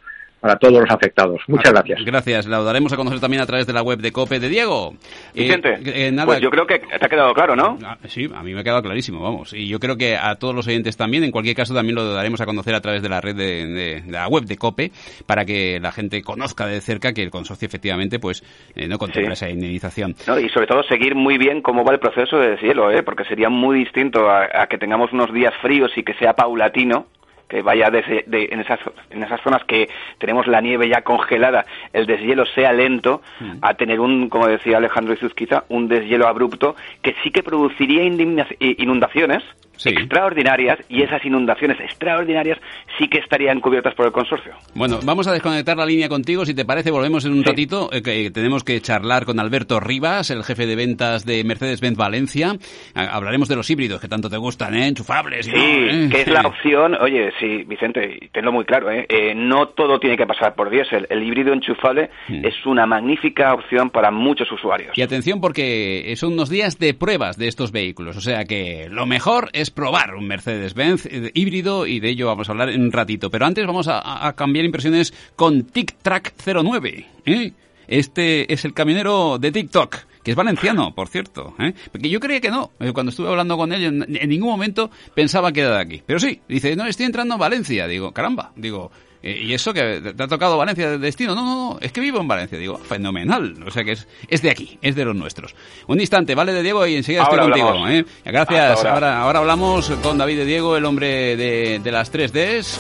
[0.45, 1.41] para todos los afectados.
[1.49, 2.05] Muchas gracias.
[2.05, 2.47] Gracias.
[2.47, 4.93] La daremos a conocer también a través de la web de COPE de Diego.
[5.35, 7.79] Vicente, eh, eh, pues yo creo que te ha quedado claro, ¿no?
[7.83, 9.55] Ah, sí, a mí me ha quedado clarísimo, vamos.
[9.55, 12.43] Y yo creo que a todos los oyentes también, en cualquier caso, también lo daremos
[12.43, 14.93] a conocer a través de la red de, la web de COPE
[15.25, 18.45] para que la gente conozca de cerca que el consorcio efectivamente pues
[18.77, 20.15] eh, no contempla esa indemnización.
[20.43, 23.03] y sobre todo seguir muy bien cómo va el proceso de deshielo, ¿eh?
[23.03, 27.07] porque sería muy distinto a que tengamos unos días fríos y que sea paulatino
[27.55, 29.89] que vaya desde, en, esas, en esas zonas que
[30.19, 33.59] tenemos la nieve ya congelada, el deshielo sea lento, mm.
[33.63, 39.45] a tener un, como decía Alejandro Izuzquiza, un deshielo abrupto que sí que produciría inundaciones,
[39.85, 42.59] extraordinarias y esas inundaciones extraordinarias
[42.99, 44.53] sí que estarían cubiertas por el consorcio.
[44.75, 48.03] Bueno, vamos a desconectar la línea contigo, si te parece, volvemos en un ratito, eh,
[48.03, 52.53] que tenemos que charlar con Alberto Rivas, el jefe de ventas de Mercedes-Benz Valencia.
[52.95, 54.89] Hablaremos de los híbridos que tanto te gustan, ¿eh?
[54.89, 55.47] enchufables.
[55.47, 56.09] Sí, ¿eh?
[56.11, 59.07] que es la opción, oye, sí, Vicente, tenlo muy claro, ¿eh?
[59.09, 61.07] eh no todo tiene que pasar por diésel.
[61.11, 62.45] El híbrido enchufable mm.
[62.45, 64.97] es una magnífica opción para muchos usuarios.
[64.97, 69.07] Y atención porque son unos días de pruebas de estos vehículos, o sea que lo
[69.07, 72.93] mejor es probar un Mercedes-Benz eh, híbrido y de ello vamos a hablar en un
[72.93, 73.31] ratito.
[73.31, 77.07] Pero antes vamos a, cambiar impresiones con TicTrack 09.
[77.27, 77.53] ¿eh?
[77.87, 81.55] Este es el camionero de TikTok que es valenciano, por cierto.
[81.59, 81.75] ¿eh?
[81.93, 82.71] Porque yo creía que no.
[82.81, 86.03] Eh, cuando estuve hablando con él, en, ningún momento pensaba que era de aquí.
[86.05, 87.87] Pero sí, dice, no, estoy entrando a Valencia.
[87.87, 88.51] Digo, caramba.
[88.57, 88.91] Digo,
[89.25, 91.35] ¿y eso que te ha tocado Valencia de destino?
[91.35, 92.59] No, no, no, es que vivo en Valencia.
[92.59, 93.57] Digo, fenomenal.
[93.67, 95.55] O sea que es, es de aquí, es de los nuestros.
[95.87, 97.89] Un instante, vale de Diego y enseguida estoy contigo.
[97.89, 98.05] ¿eh?
[98.25, 98.85] Gracias.
[98.85, 99.21] Ahora.
[99.23, 99.39] ahora.
[99.41, 102.79] hablamos con David de Diego, el hombre de, de las 3Ds.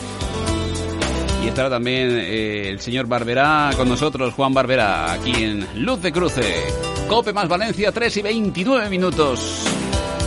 [1.45, 6.11] Y estará también eh, el señor Barberá con nosotros, Juan Barberá, aquí en Luz de
[6.11, 6.63] Cruce.
[7.07, 9.63] Cope más Valencia, 3 y 29 minutos.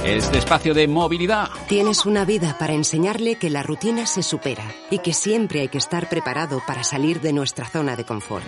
[0.07, 1.49] Este espacio de movilidad.
[1.67, 5.79] Tienes una vida para enseñarle que la rutina se supera y que siempre hay que
[5.79, 8.45] estar preparado para salir de nuestra zona de confort.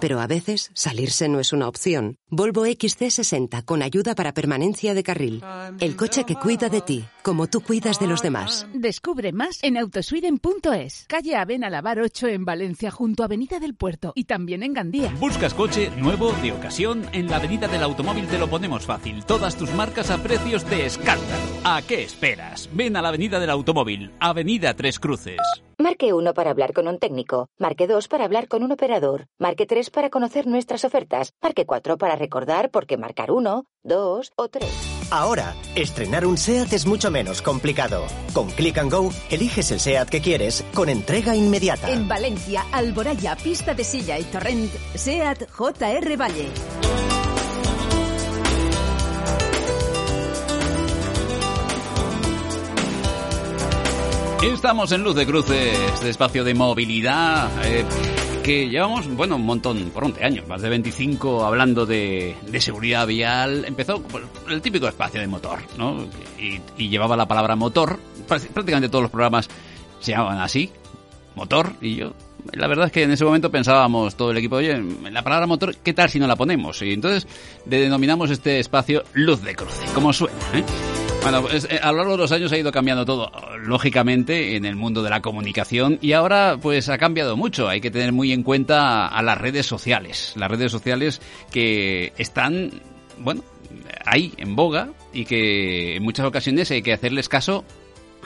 [0.00, 2.16] Pero a veces salirse no es una opción.
[2.30, 5.42] Volvo XC60 con ayuda para permanencia de carril.
[5.80, 8.66] El coche que cuida de ti, como tú cuidas de los demás.
[8.72, 11.06] Descubre más en autosweden.es.
[11.08, 15.12] Calle Avena Lavar 8 en Valencia junto a Avenida del Puerto y también en Gandía.
[15.18, 17.06] ¿Buscas coche nuevo de ocasión?
[17.12, 19.24] En la Avenida del Automóvil te lo ponemos fácil.
[19.24, 21.42] Todas tus marcas a precios de escándalo.
[21.64, 22.68] ¿A qué esperas?
[22.72, 25.38] Ven a la Avenida del Automóvil, Avenida Tres Cruces.
[25.80, 27.50] Marque 1 para hablar con un técnico.
[27.56, 29.28] Marque 2 para hablar con un operador.
[29.38, 31.32] Marque 3 para conocer nuestras ofertas.
[31.40, 34.68] Marque 4 para recordar por qué marcar 1, 2 o 3.
[35.12, 38.06] Ahora, estrenar un SEAT es mucho menos complicado.
[38.34, 41.92] Con Click and Go, eliges el SEAT que quieres con entrega inmediata.
[41.92, 47.07] En Valencia, Alboraya, Pista de Silla y Torrent, SEAT JR Valle.
[54.42, 57.50] Estamos en Luz de Cruces, este espacio de movilidad.
[57.64, 57.84] Eh,
[58.44, 63.64] que llevamos, bueno, un montón, por 11 años, más de 25 hablando de, seguridad vial.
[63.66, 64.00] Empezó
[64.48, 66.06] el típico espacio de motor, ¿no?
[66.38, 67.98] Y, llevaba la palabra motor.
[68.28, 69.48] Prácticamente todos los programas
[69.98, 70.70] se llamaban así,
[71.34, 72.12] motor, y yo
[72.52, 75.76] la verdad es que en ese momento pensábamos todo el equipo, oye, la palabra motor,
[75.76, 76.80] ¿qué tal si no la ponemos?
[76.82, 77.26] Y entonces
[77.66, 80.64] denominamos este espacio luz de cruce, como suena, ¿eh?
[81.22, 84.76] Bueno, pues, a lo largo de los años ha ido cambiando todo, lógicamente, en el
[84.76, 87.68] mundo de la comunicación y ahora pues ha cambiado mucho.
[87.68, 92.70] Hay que tener muy en cuenta a las redes sociales, las redes sociales que están,
[93.18, 93.42] bueno,
[94.04, 97.64] ahí en boga y que en muchas ocasiones hay que hacerles caso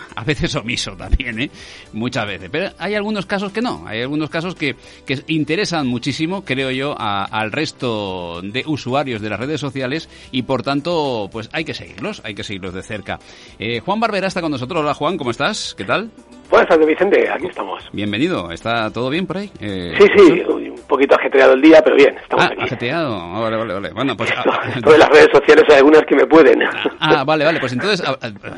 [0.17, 1.51] a veces omiso también, ¿eh?
[1.93, 2.49] Muchas veces.
[2.51, 6.95] Pero hay algunos casos que no, hay algunos casos que, que interesan muchísimo, creo yo,
[6.99, 12.23] al resto de usuarios de las redes sociales y por tanto, pues hay que seguirlos,
[12.25, 13.19] hay que seguirlos de cerca.
[13.59, 14.81] Eh, Juan Barbera está con nosotros.
[14.81, 15.75] Hola Juan, ¿cómo estás?
[15.77, 16.11] ¿Qué tal?
[16.51, 17.83] Buenas tardes, Vicente, aquí estamos.
[17.93, 19.51] Bienvenido, ¿está todo bien por ahí?
[19.59, 22.63] Eh, sí, sí, un poquito ajetreado el día, pero bien, estamos ah, aquí.
[22.63, 23.91] ajetreado, ah, vale, vale, vale.
[23.91, 24.31] Bueno, pues...
[24.31, 26.63] Esto, ah, las redes sociales hay algunas que me pueden.
[27.01, 28.03] Ah, vale, vale, pues entonces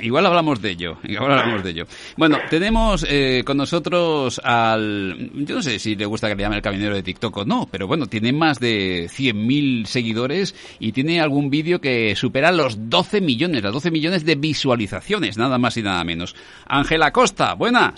[0.01, 1.85] igual hablamos de ello, igual hablamos de ello.
[2.17, 5.31] Bueno, tenemos eh, con nosotros al...
[5.35, 7.69] Yo no sé si le gusta que le llame el caminero de TikTok o no,
[7.71, 13.21] pero bueno, tiene más de 100.000 seguidores y tiene algún vídeo que supera los 12
[13.21, 16.35] millones, las 12 millones de visualizaciones, nada más y nada menos.
[16.67, 17.95] Ángela Costa, buena.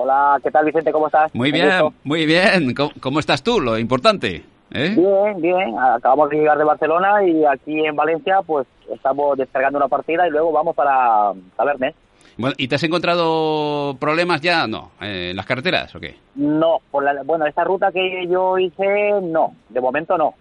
[0.00, 0.92] Hola, ¿qué tal Vicente?
[0.92, 1.34] ¿Cómo estás?
[1.34, 1.70] Muy bien,
[2.04, 2.72] muy bien.
[3.00, 3.60] ¿Cómo, estás tú?
[3.60, 4.44] Lo importante.
[4.70, 4.94] ¿eh?
[4.96, 5.76] Bien, bien.
[5.76, 10.30] Acabamos de llegar de Barcelona y aquí en Valencia pues estamos descargando una partida y
[10.30, 11.96] luego vamos para Tabernes.
[12.36, 14.68] Bueno, ¿y te has encontrado problemas ya?
[14.68, 16.14] No, ¿en las carreteras o qué?
[16.36, 20.32] No, por bueno, esta ruta que yo hice, no, de momento no.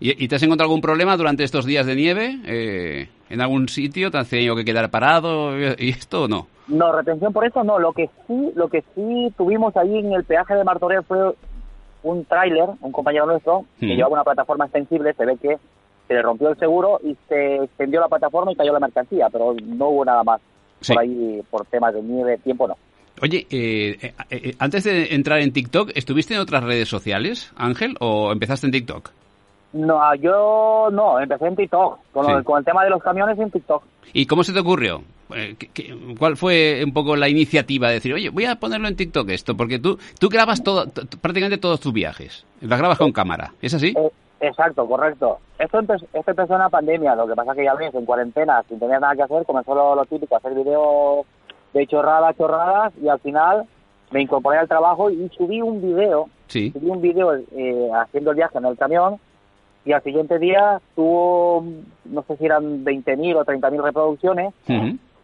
[0.00, 2.36] ¿Y, te has encontrado algún problema durante estos días de nieve?
[2.44, 6.48] Eh, ¿En algún sitio te has tenido que quedar parado y esto o no?
[6.68, 7.78] No, retención por eso no.
[7.78, 11.34] Lo que sí, lo que sí tuvimos ahí en el peaje de Martorell fue
[12.02, 15.56] un tráiler, un compañero nuestro, que llevaba una plataforma extensible, se ve que
[16.08, 19.54] se le rompió el seguro y se extendió la plataforma y cayó la mercancía, pero
[19.64, 20.40] no hubo nada más
[20.86, 22.76] por ahí por temas de nieve, tiempo no.
[23.22, 27.94] Oye, eh, eh, eh, antes de entrar en TikTok, ¿estuviste en otras redes sociales, Ángel,
[28.00, 29.10] o empezaste en TikTok?
[29.72, 33.82] No, ah, yo no, empecé en TikTok, con, el tema de los camiones en TikTok.
[34.12, 35.02] ¿Y cómo se te ocurrió?
[35.34, 35.56] Eh,
[36.18, 39.56] ¿Cuál fue un poco la iniciativa de decir, oye, voy a ponerlo en TikTok esto?
[39.56, 40.84] Porque tú, tú grabas todo,
[41.20, 43.94] prácticamente todos tus viajes, las grabas con cámara, ¿es así?
[43.96, 45.38] Eh, exacto, correcto.
[45.58, 48.62] Esto empezó, esto empezó en la pandemia, lo que pasa que ya ves, en cuarentena,
[48.68, 51.26] sin tener nada que hacer, comenzó lo, lo típico, hacer videos
[51.72, 53.64] de chorradas, chorradas, y al final
[54.10, 58.58] me incorporé al trabajo y subí un video, subí un video eh, haciendo el viaje
[58.58, 59.18] en el camión,
[59.84, 61.64] y al siguiente día tuvo,
[62.04, 64.54] no sé si eran 20.000 o 30.000 reproducciones,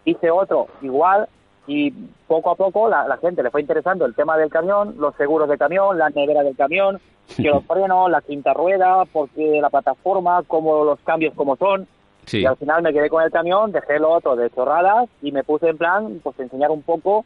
[0.05, 1.29] hice otro igual
[1.66, 1.90] y
[2.27, 5.59] poco a poco la, gente le fue interesando el tema del camión, los seguros de
[5.59, 6.99] camión, la nevera del camión,
[7.37, 11.87] que los frenos, la quinta rueda, porque la plataforma, como los cambios como son.
[12.31, 15.44] Y al final me quedé con el camión, dejé lo otro de chorradas y me
[15.44, 17.25] puse en plan, pues enseñar un poco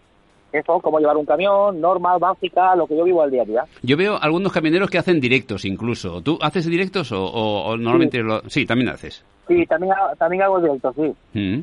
[0.53, 3.65] eso, cómo llevar un camión, normal, básica, lo que yo vivo al día a día.
[3.83, 6.21] Yo veo algunos camioneros que hacen directos incluso.
[6.23, 8.23] ¿Tú haces directos o, normalmente sí.
[8.23, 8.43] Lo...
[8.49, 9.25] Sí, también haces.
[9.49, 11.39] Sí, también, también hago directos, sí.
[11.39, 11.61] Mm.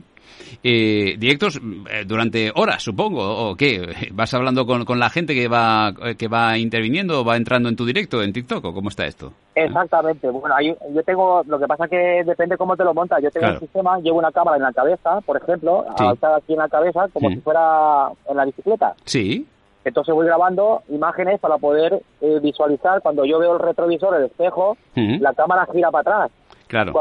[0.63, 4.09] Eh, directos eh, durante horas, supongo, o qué?
[4.11, 7.75] ¿Vas hablando con, con, la gente que va que va interviniendo o va entrando en
[7.75, 9.33] tu directo en TikTok o cómo está esto?
[9.55, 10.29] Exactamente.
[10.29, 13.21] Bueno, yo tengo, lo que pasa que depende cómo te lo montas.
[13.21, 16.05] Yo tengo un sistema, llevo una cámara en la cabeza, por ejemplo, sí.
[16.05, 18.95] aquí en la cabeza, como si fuera en la bicicleta.
[19.05, 19.47] Sí.
[19.85, 24.77] Entonces voy grabando imágenes para poder eh, visualizar cuando yo veo el retrovisor, el espejo,
[24.95, 26.31] la cámara gira para atrás.
[26.67, 26.93] Claro.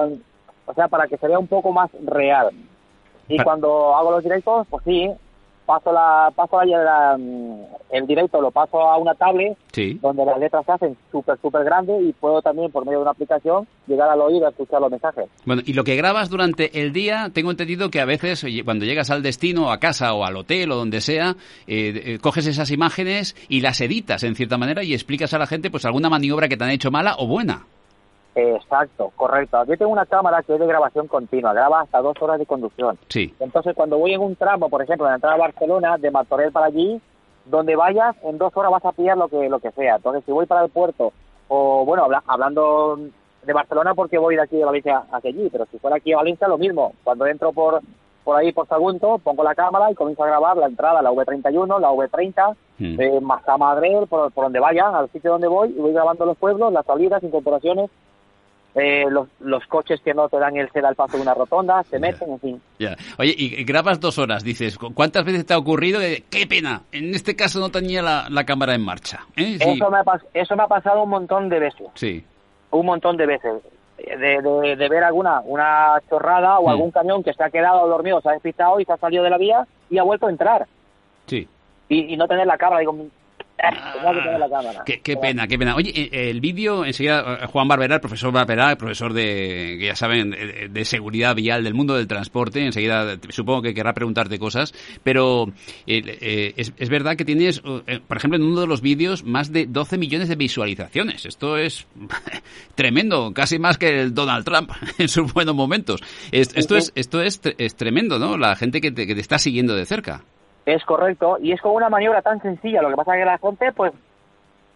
[0.66, 2.50] o sea, para que se vea un poco más real.
[3.28, 5.10] Y cuando hago los directos, pues sí,
[5.68, 7.60] paso la paso la, mm,
[7.90, 9.54] el directo lo paso a una tablet
[10.00, 13.10] donde las letras se hacen súper súper grandes y puedo también por medio de una
[13.10, 15.26] aplicación llegar al oído a escuchar los mensajes.
[15.44, 19.10] Bueno, y lo que grabas durante el día, tengo entendido que a veces cuando llegas
[19.10, 21.36] al destino, a casa o al hotel o donde sea,
[21.66, 25.46] eh, eh, coges esas imágenes y las editas en cierta manera y explicas a la
[25.46, 27.66] gente pues alguna maniobra que te han hecho mala o buena.
[28.34, 29.64] Exacto, correcto.
[29.64, 32.98] Yo tengo una cámara que es de grabación continua, graba hasta dos horas de conducción.
[33.08, 33.34] Sí.
[33.40, 36.52] Entonces, cuando voy en un tramo, por ejemplo, en la entrada a Barcelona, de Martorell
[36.52, 37.00] para allí,
[37.46, 39.96] donde vayas, en dos horas vas a pillar lo que, lo que sea.
[39.96, 41.12] Entonces, si voy para el puerto,
[41.48, 42.98] o bueno, hablando
[43.42, 46.18] de Barcelona porque voy de aquí de Valencia hacia allí, pero si fuera aquí a
[46.18, 46.92] Valencia lo mismo.
[47.04, 47.80] Cuando entro por
[48.24, 51.80] por ahí por Sagunto, pongo la cámara y comienzo a grabar la entrada, la V31,
[51.80, 53.00] la V30, Mm.
[53.00, 53.20] eh,
[53.58, 56.84] Madrid, por, por donde vaya, al sitio donde voy, y voy grabando los pueblos, las
[56.84, 57.90] salidas, incorporaciones,
[58.74, 61.82] eh, los, los coches que no te dan el ceda al paso de una rotonda,
[61.84, 62.62] se meten, en fin.
[62.78, 62.96] Ya.
[63.18, 66.82] Oye, y grabas dos horas, dices, ¿cu- ¿cuántas veces te ha ocurrido de, qué pena,
[66.92, 69.20] en este caso no tenía la, la cámara en marcha?
[69.36, 69.58] ¿eh?
[69.60, 69.70] Sí.
[69.70, 70.02] Eso, me ha,
[70.34, 71.86] eso me ha pasado un montón de veces.
[71.94, 72.24] Sí.
[72.70, 73.52] un montón de veces
[73.96, 76.70] de, de, de ver alguna una chorrada o Mm.
[76.70, 79.30] algún camión que se ha quedado dormido, se ha despistado y se ha salido de
[79.30, 80.66] la vía y ha vuelto a entrar
[81.26, 81.48] Sí.
[81.88, 82.94] y, y no tener la cámara digo
[84.84, 85.74] Qué, qué pena, qué pena.
[85.74, 89.86] Oye, eh, el vídeo, enseguida, eh, Juan Barberá, el profesor Barberá, el profesor de, que
[89.86, 94.72] ya saben, de, seguridad vial del mundo del transporte, enseguida supongo que querrá preguntarte cosas,
[95.02, 95.48] pero
[95.86, 99.24] eh, eh, es, es verdad que tienes, eh, por ejemplo, en uno de los vídeos,
[99.24, 101.26] más de 12 millones de visualizaciones.
[101.26, 101.86] Esto es
[102.74, 106.00] tremendo, casi más que el Donald Trump en sus buenos momentos.
[106.32, 108.36] Es- esto es, esto es, es tremendo, ¿no?
[108.38, 110.22] La gente que te, que te está siguiendo de cerca.
[110.74, 113.38] Es correcto y es como una maniobra tan sencilla lo que pasa es que la
[113.38, 113.92] gente pues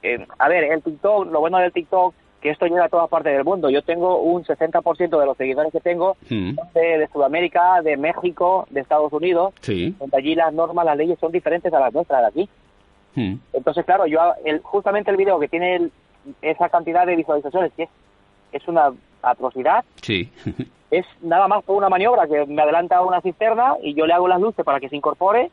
[0.03, 3.33] eh, a ver el TikTok lo bueno del TikTok que esto llega a todas partes
[3.33, 6.57] del mundo yo tengo un 60% de los seguidores que tengo Mm.
[6.75, 9.95] de, de Sudamérica de México de Estados Unidos Sí.
[9.99, 12.51] donde allí las normas las leyes son diferentes a las nuestras de aquí
[13.15, 13.35] Mm.
[13.53, 15.93] Entonces, claro, yo el, justamente el video que tiene el-
[16.41, 17.91] esa cantidad de visualizaciones, que es,
[18.53, 20.33] es una atrocidad, Sí.
[20.91, 24.29] es nada más por una maniobra que me adelanta una cisterna y yo le hago
[24.29, 25.51] las luces para que se incorpore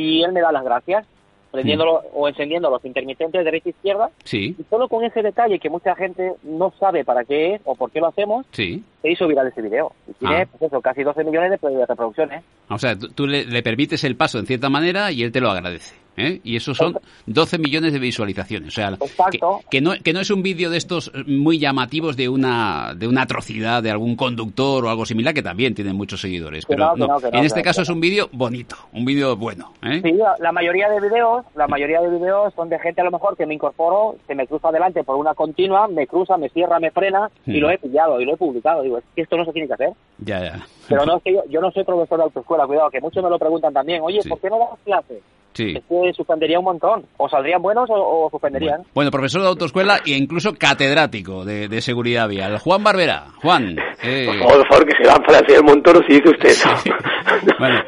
[0.00, 1.06] y él me da las gracias,
[1.50, 4.10] prendiéndolo o encendiendo los intermitentes derecha e izquierda.
[4.24, 4.54] Sí.
[4.58, 7.90] Y solo con ese detalle que mucha gente no sabe para qué es o por
[7.90, 8.84] qué lo hacemos, Sí.
[9.00, 9.92] se hizo viral ese video.
[10.08, 10.46] Y tiene, Ah.
[10.50, 12.44] pues eso, casi 12 millones de, de reproducciones.
[12.68, 15.40] O sea, tú, tú le, le permites el paso en cierta manera y él te
[15.40, 15.94] lo agradece.
[16.16, 16.40] ¿Eh?
[16.44, 18.68] Y eso son 12 millones de visualizaciones.
[18.68, 19.60] O sea, que, Exacto.
[19.70, 23.22] que no, que no es un vídeo de estos muy llamativos de una, de una
[23.22, 26.64] atrocidad de algún conductor o algo similar, que también tienen muchos seguidores.
[26.66, 29.72] Pero no, en este caso es un vídeo bonito, un vídeo bueno.
[29.82, 30.00] ¿eh?
[30.02, 33.36] Sí, la, mayoría de videos, la mayoría de videos son de gente a lo mejor
[33.36, 36.90] que me incorporo, se me cruza adelante por una continua, me cruza, me cierra, me
[36.90, 37.60] frena y Mm.
[37.60, 38.82] lo he pillado y lo he publicado.
[38.82, 39.90] Digo, es que esto no se tiene que hacer.
[40.18, 40.66] Ya, ya.
[40.88, 43.30] Pero no es que yo, yo no soy profesor de autoescuela, cuidado, que muchos me
[43.30, 44.00] lo preguntan también.
[44.02, 45.18] Oye, ¿por qué no das clases?
[45.56, 45.74] Sí.
[45.76, 47.06] Es que suspendería un montón.
[47.16, 47.94] O saldrían buenos o,
[48.26, 48.82] o suspenderían.
[48.94, 52.58] Bueno, profesor de autoescuela e incluso catedrático de, de seguridad vial.
[52.58, 53.24] Juan Barberá.
[53.40, 53.76] Juan.
[54.02, 56.54] eh, Por favor, que se van para el Montoro si dice usted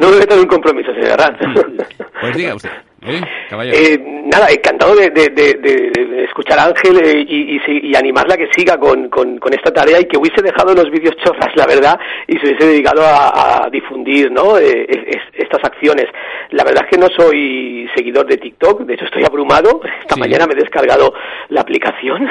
[0.01, 1.39] No me meto en un compromiso, señor Arranz.
[2.21, 2.71] pues diga usted.
[3.11, 3.21] ¿Eh?
[3.75, 7.87] Eh, nada, encantado de, de- de- de- de escuchar a Ángel eh, y, y si-
[7.89, 10.91] y animarla a que siga con, con- con esta tarea y que hubiese dejado los
[10.91, 14.59] vídeos chorras, la verdad, y se hubiese dedicado a, a difundir ¿no?
[14.59, 16.07] Eh, es- estas acciones.
[16.51, 19.81] La verdad es que no soy seguidor de TikTok, de hecho estoy abrumado.
[20.03, 21.13] Esta mañana me he descargado
[21.49, 22.27] la aplicación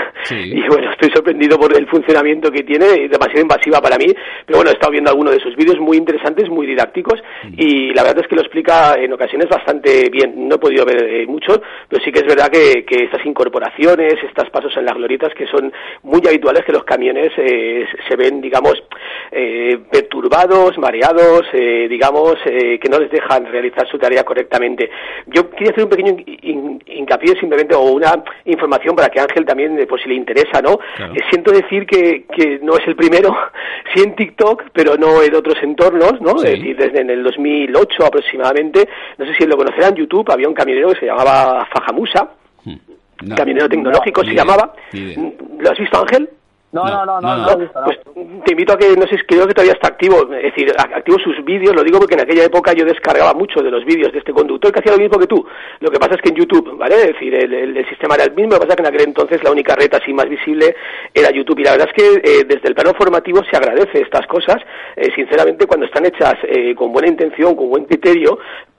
[0.58, 4.06] y bueno, estoy sorprendido por el funcionamiento que tiene, demasiado invasiva para mí,
[4.46, 7.20] pero bueno, he estado viendo algunos de sus vídeos muy interesantes, muy didácticos
[7.58, 10.48] y la verdad es que lo explica en ocasiones bastante bien.
[10.48, 14.16] No he podido ver eh, mucho, pero sí que es verdad que, que estas incorporaciones,
[14.24, 15.72] estos pasos en las glorietas que son
[16.04, 18.76] muy habituales que los camiones eh, se ven, digamos,
[19.32, 24.90] eh, perturbados, mareados, eh, digamos, eh, que no les dejan realizar su tarea correctamente.
[25.28, 29.46] Yo quería hacer un pequeño hin- hin- hincapié simplemente o una información para que Ángel
[29.46, 30.80] también, eh, por si le interesa, ¿no?
[31.30, 33.36] Siento decir que, que no es el primero,
[33.94, 36.32] sí en TikTok, pero no en otros entornos, ¿no?
[36.38, 40.54] Es decir, desde en el 2008 aproximadamente, no sé si lo conocerán, YouTube, había un
[40.56, 42.30] camionero que se llamaba Fajamusa,
[43.24, 43.36] No.
[43.36, 44.74] camionero tecnológico se llamaba.
[44.94, 45.32] idea.
[45.60, 46.30] ¿Lo has visto, Ángel?
[46.70, 47.46] No, no, no, no, no, no, no.
[47.46, 47.86] lo he visto, no.
[47.86, 48.00] Pues
[48.46, 51.44] te invito a que, no sé, creo que todavía está activo, es decir, activo sus
[51.46, 54.34] vídeos, lo digo porque en aquella época yo descargaba mucho de los vídeos de este
[54.34, 55.44] conductor que hacía lo mismo que tú.
[55.80, 56.96] Lo que pasa es que en YouTube, ¿vale?
[56.96, 58.94] Es decir, el, el- el sistema era el mismo, lo que pasa es que en
[58.94, 60.76] aquel entonces la única red así más visible
[61.14, 61.58] era YouTube.
[61.60, 64.58] Y la verdad es que eh, desde el plano formativo se agradece estas cosas,
[64.98, 68.38] eh, sinceramente, cuando están hechas eh, con buena intención, con buen criterio,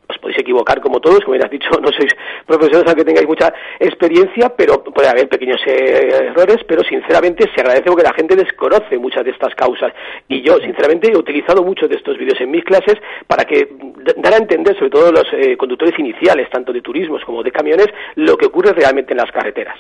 [0.09, 2.13] os podéis equivocar como todos, como ya has dicho, no sois
[2.47, 7.85] profesores aunque tengáis mucha experiencia, pero puede haber pequeños eh, errores, pero sinceramente se agradece
[7.91, 9.93] porque la gente desconoce muchas de estas causas.
[10.29, 12.95] Y yo, sinceramente, he utilizado muchos de estos vídeos en mis clases
[13.27, 13.69] para que
[14.17, 17.89] dar a entender, sobre todo los eh, conductores iniciales, tanto de turismos como de camiones,
[18.17, 19.77] lo que ocurre realmente en las carreteras.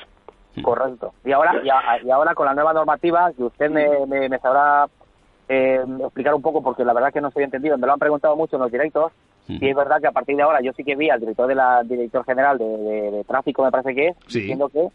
[0.62, 1.12] Correcto.
[1.24, 4.38] Y ahora, y, a- y ahora con la nueva normativa, que usted me, me, me
[4.40, 4.86] sabrá
[5.48, 8.36] eh, explicar un poco, porque la verdad que no estoy entendido, me lo han preguntado
[8.36, 9.12] mucho en los directos,
[9.48, 11.54] y es verdad que a partir de ahora yo sí que vi al director de
[11.54, 14.40] la director general de, de- de tráfico, me parece que es, Sí.
[14.40, 14.88] diciendo que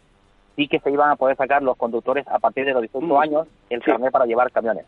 [0.54, 3.48] sí que se iban a poder sacar los conductores a partir de los 18 años
[3.68, 4.84] el carnet para llevar camiones.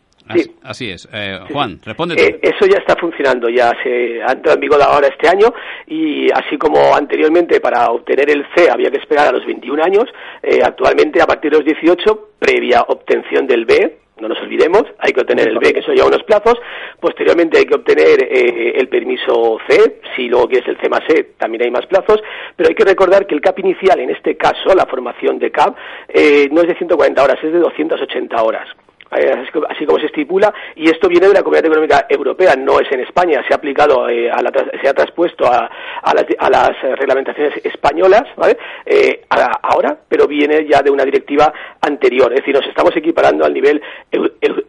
[0.63, 1.09] Así, es.
[1.11, 2.15] Eh, Juan, responde.
[2.15, 5.47] Eh, eso ya está funcionando, ya se ha entrado en vigor ahora este año
[5.85, 10.05] y así como anteriormente para obtener el C había que esperar a los 21 años,
[10.43, 15.13] eh, actualmente a partir de los 18, previa obtención del B, no nos olvidemos, hay
[15.13, 16.55] que obtener el B, que son ya unos plazos,
[16.99, 21.35] posteriormente hay que obtener eh, el permiso C, si luego quieres el C más E,
[21.37, 22.21] también hay más plazos,
[22.55, 25.75] pero hay que recordar que el CAP inicial, en este caso, la formación de CAP,
[26.09, 28.67] eh, no es de 140 horas, es de 280 horas.
[29.15, 29.31] Eh,
[29.69, 32.99] así como se estipula, y esto viene de la Comunidad Económica Europea, no es en
[33.01, 34.51] España, se ha aplicado, eh, a la,
[34.81, 35.69] se ha traspuesto a,
[36.01, 38.57] a, las, a las, reglamentaciones españolas, ¿vale?
[38.85, 43.53] Eh, ahora, pero viene ya de una directiva anterior, es decir, nos estamos equiparando al
[43.53, 43.81] nivel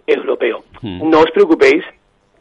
[0.06, 0.64] europeo.
[0.82, 1.10] Hmm.
[1.10, 1.84] No os preocupéis,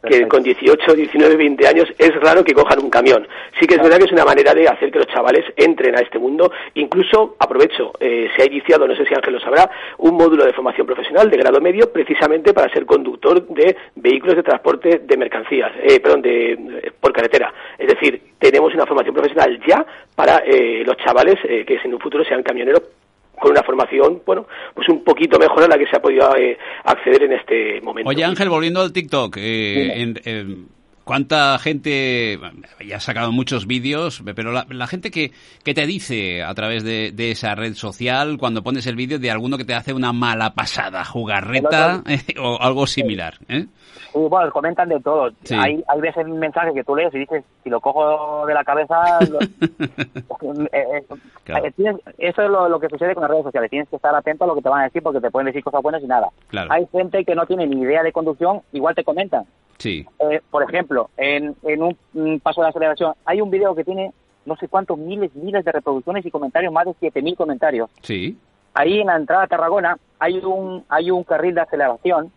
[0.02, 3.26] que con 18, 19, 20 años es raro que cojan un camión.
[3.58, 6.00] Sí que es verdad que es una manera de hacer que los chavales entren a
[6.00, 6.50] este mundo.
[6.74, 10.52] Incluso, aprovecho, eh, se ha iniciado, no sé si Ángel lo sabrá, un módulo de
[10.52, 15.72] formación profesional de grado medio precisamente para ser conductor de vehículos de transporte de mercancías,
[15.82, 17.52] eh, perdón, de, por carretera.
[17.78, 19.84] Es decir, tenemos una formación profesional ya
[20.14, 22.82] para eh, los chavales eh, que en un futuro sean camioneros
[23.40, 26.56] con una formación, bueno, pues un poquito mejor a la que se ha podido eh,
[26.84, 28.08] acceder en este momento.
[28.08, 30.06] Oye Ángel, volviendo al TikTok, eh,
[31.08, 32.38] ¿cuánta gente,
[32.86, 35.32] ya ha sacado muchos vídeos, pero la, gente que,
[35.64, 39.56] que, te dice a través de, esa red social, cuando pones el vídeo de alguno
[39.56, 42.02] que te hace una mala pasada, jugarreta
[42.38, 43.36] o algo similar?
[43.48, 43.64] ¿eh?
[44.12, 45.30] Sí, bueno, comentan de todo.
[45.50, 49.18] Hay, hay veces mensajes que tú lees y dices, si lo cojo de la cabeza...
[50.40, 53.70] Eh, eh, eh, eso es lo, que sucede con las redes sociales.
[53.70, 55.64] Tienes que estar atento a lo que te van a decir porque te pueden decir
[55.64, 56.28] cosas buenas y nada.
[56.70, 59.44] Hay gente que no tiene ni idea de conducción, igual te comentan.
[59.78, 60.06] Sí.
[60.50, 64.12] por ejemplo, en, en un, paso de aceleración, hay un video que tiene
[64.46, 67.90] no sé cuántos miles, miles de reproducciones y comentarios, más de 7.000 comentarios.
[68.02, 68.38] Sí.
[68.72, 72.32] Ahí en la entrada a Tarragona hay un, hay un carril de aceleración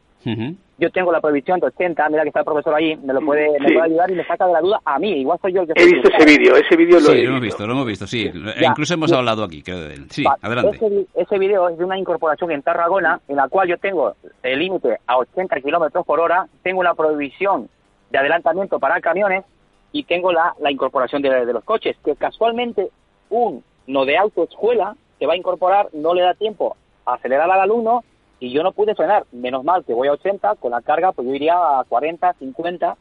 [0.82, 3.52] yo tengo la prohibición de 80, mira que está el profesor ahí, me lo puede,
[3.60, 5.68] me puede ayudar y me saca de la duda a mí, igual soy yo el
[5.68, 5.74] que...
[5.82, 7.68] He visto ese vídeo, ese vídeo lo, sí, lo hemos visto.
[7.68, 8.32] lo hemos visto, sí,
[8.62, 10.06] incluso hemos hablado aquí, creo, de él.
[10.10, 10.78] Sí, adelante.
[10.78, 14.60] Ese, ese vídeo es de una incorporación en Tarragona, en la cual yo tengo el
[14.60, 17.70] límite a 80 kilómetros por hora, tengo una prohibición
[18.12, 19.46] de adelantamiento para camiones
[19.92, 22.90] y tengo la, la incorporación de, de los coches, que casualmente
[23.30, 27.62] un no de autoescuela que va a incorporar no le da tiempo a acelerar al
[27.62, 28.04] alumno
[28.40, 29.26] y yo no pude frenar.
[29.32, 32.98] Menos mal que voy a 80, con la carga pues yo iría a 40, 50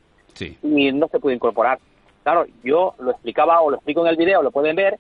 [0.62, 1.78] y no se pudo incorporar.
[2.22, 4.98] Claro, yo lo explicaba o lo explico en el video, lo pueden ver,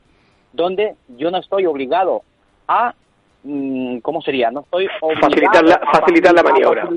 [0.52, 2.22] donde yo no estoy obligado
[2.66, 2.94] a
[3.44, 4.50] mm, ¿cómo sería?
[4.50, 6.88] No estoy obligado facilitar la, facilitar la maniobra.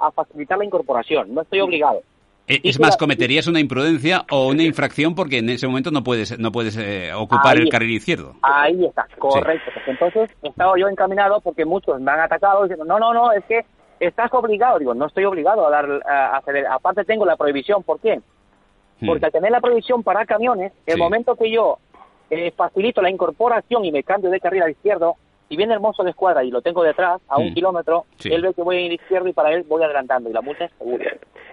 [0.00, 2.02] a facilitar la incorporación, no estoy obligado.
[2.50, 6.36] Eh, es más, cometerías una imprudencia o una infracción porque en ese momento no puedes
[6.36, 8.34] no puedes eh, ocupar el carril izquierdo.
[8.42, 9.70] Ahí está, correcto.
[9.86, 13.44] Entonces, he estado yo encaminado porque muchos me han atacado diciendo, no, no, no, es
[13.44, 13.64] que
[14.00, 14.80] estás obligado.
[14.80, 16.66] Digo, no estoy obligado a dar a hacer.
[16.66, 17.84] Aparte tengo la prohibición.
[17.84, 18.20] ¿Por qué?
[18.98, 19.06] Hmm.
[19.06, 21.78] Porque al tener la prohibición para camiones, el momento que yo
[22.30, 25.14] eh, facilito la incorporación y me cambio de carril al izquierdo,
[25.50, 27.54] si viene el mozo de escuadra y lo tengo detrás, a un hmm.
[27.54, 30.40] kilómetro, él ve que voy a ir izquierdo y para él voy adelantando y la
[30.40, 31.12] multa es segura.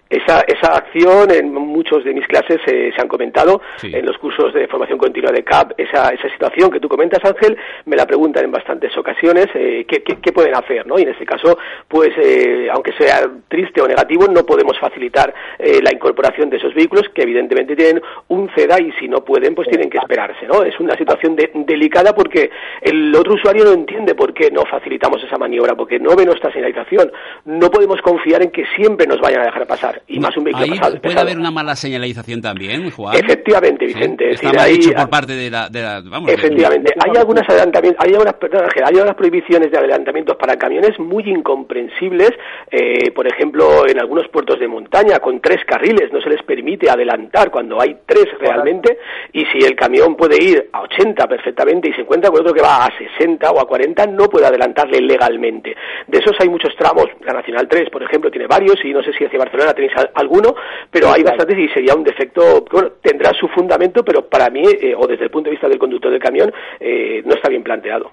[0.10, 4.54] Esa, esa acción en muchos de mis clases eh, se han comentado en los cursos
[4.54, 5.74] de formación continua de CAP.
[5.78, 10.02] Esa, esa situación que tú comentas, Ángel, me la preguntan en bastantes ocasiones eh, ¿qué,
[10.02, 10.88] qué, pueden hacer.
[10.88, 10.98] ¿no?
[10.98, 11.58] Y en este caso,
[11.89, 17.10] pues eh, aunque sea triste o negativo, no podemos facilitar la incorporación de esos vehículos
[17.14, 20.48] que evidentemente tienen un CEDA y si no pueden, pues tienen que esperarse.
[20.48, 20.64] ¿no?
[20.64, 22.50] Es una situación delicada porque
[22.82, 26.52] el otro usuario no entiende por qué no facilitamos esa maniobra, porque no ve nuestra
[26.52, 27.10] señalización.
[27.46, 30.66] No podemos confiar en que siempre nos vayan a dejar pasar y más un vehículo
[30.66, 33.16] Ahí ¿Puede haber una mala señalización también, Juan?
[33.16, 34.32] Efectivamente, Vicente.
[34.32, 35.70] Está mal hecho por parte de la...
[36.04, 36.94] vamos, efectivamente.
[37.00, 38.36] hay algunas adelantamientos, hay algunas,
[38.76, 42.32] hay algunas prohibiciones de adelantamientos para camiones muy incomprensibles.
[42.70, 46.90] Eh, por ejemplo, en algunos puertos de montaña con tres carriles no se les permite
[46.90, 48.98] adelantar cuando hay tres realmente
[49.32, 52.62] y si el camión puede ir a 80 perfectamente y se encuentra con otro que
[52.62, 53.76] va a 60 o a 40
[54.09, 55.75] no puede adelantarle legalmente.
[56.07, 57.05] De esos hay muchos tramos.
[57.25, 60.55] La Nacional 3, por ejemplo, tiene varios y no sé si hacia Barcelona tenéis alguno,
[60.91, 64.95] pero hay bastantes y sería un defecto, bueno, tendrá su fundamento, pero para mí, eh,
[64.97, 68.11] o desde el punto de vista del conductor del camión, eh, no está bien planteado.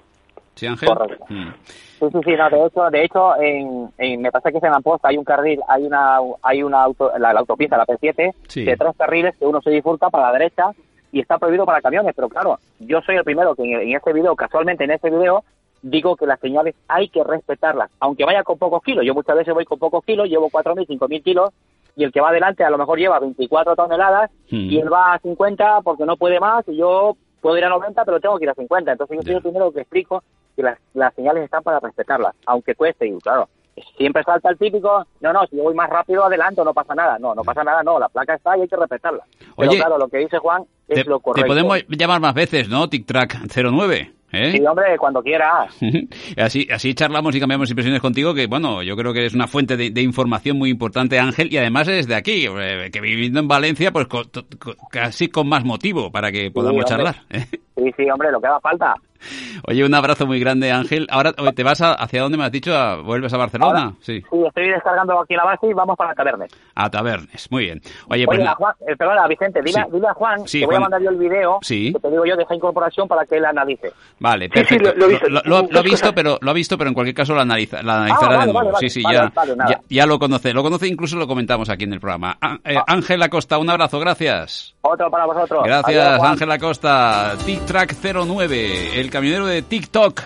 [0.55, 0.89] Sí, Ángel.
[1.29, 1.49] Mm.
[1.99, 5.17] Sí, sí, sí, no, de hecho, de hecho en, me pasa que en Amposta hay
[5.17, 9.45] un carril, hay una hay una auto, la, autopista, la P7, de tres carriles que
[9.45, 10.71] uno se disfruta para la derecha
[11.11, 14.11] y está prohibido para camiones, pero claro, yo soy el primero que en, en este
[14.11, 15.45] video, casualmente en este video,
[15.85, 19.05] digo que las señales hay que respetarlas, aunque vaya con pocos kilos.
[19.05, 21.51] Yo muchas veces voy con pocos kilos, llevo 4.000, 5.000 kilos,
[21.95, 24.69] y el que va adelante a lo mejor lleva 24 toneladas, hmm.
[24.71, 28.03] y él va a 50 porque no puede más, y yo puedo ir a 90,
[28.03, 28.91] pero tengo que ir a 50.
[28.91, 30.23] Entonces yo soy el primero que explico
[30.55, 33.47] que las, las señales están para respetarlas, aunque cueste, y claro,
[33.95, 37.19] siempre salta el típico, no, no, si yo voy más rápido adelanto, no pasa nada.
[37.19, 39.23] No, no pasa nada, no, la placa está y hay que respetarla.
[39.55, 41.47] Pero claro, lo que dice Juan es Te, lo te correcto.
[41.47, 42.89] podemos llamar más veces, ¿no?
[42.89, 44.15] TicTrack 09.
[44.35, 44.51] ¿Eh?
[44.51, 45.75] Sí, hombre, cuando quieras.
[46.37, 49.77] así, así charlamos y cambiamos impresiones contigo, que bueno, yo creo que es una fuente
[49.77, 53.47] de, de información muy importante, Ángel, y además es de aquí, eh, que viviendo en
[53.47, 57.15] Valencia, pues co- to- co- casi con más motivo para que podamos charlar.
[57.29, 57.45] ¿eh?
[57.77, 58.95] Sí, sí, hombre, lo que haga falta.
[59.67, 61.07] Oye, un abrazo muy grande, Ángel.
[61.09, 64.21] Ahora te vas a, hacia dónde me has dicho, ¿A- vuelves a Barcelona, Ahora- sí,
[64.29, 66.45] Sí, estoy descargando aquí la base y vamos para la taberna.
[66.75, 67.81] a Tabernes, muy bien.
[68.09, 69.91] Oye, pues Oye, a Juan, eh, perdona, Vicente, dile, Sí.
[69.93, 71.93] dile a Juan Sí, que voy a mandar yo el video Sí.
[71.93, 73.91] que te digo yo de esa incorporación para que él analice.
[74.19, 74.93] Vale, Sí, sí, perfecto.
[74.99, 75.29] lo- he visto.
[75.29, 76.13] Lo, lo- lo ha Dos visto, cosas.
[76.13, 78.89] pero lo ha visto, pero en cualquier caso lo analiza, la analizará Ah, vale, sí,
[78.89, 79.31] sí, ya,
[79.69, 82.37] ya, ya lo conoce, lo conoce, incluso lo comentamos aquí en el programa.
[82.41, 84.75] Á- eh, Ángel Acosta, un abrazo, gracias.
[84.81, 85.63] Otro para vosotros.
[85.63, 86.23] Gracias, Adiós.
[86.29, 87.33] Ángel Acosta.
[87.45, 90.21] TicTrack09, el camionero de TikTok.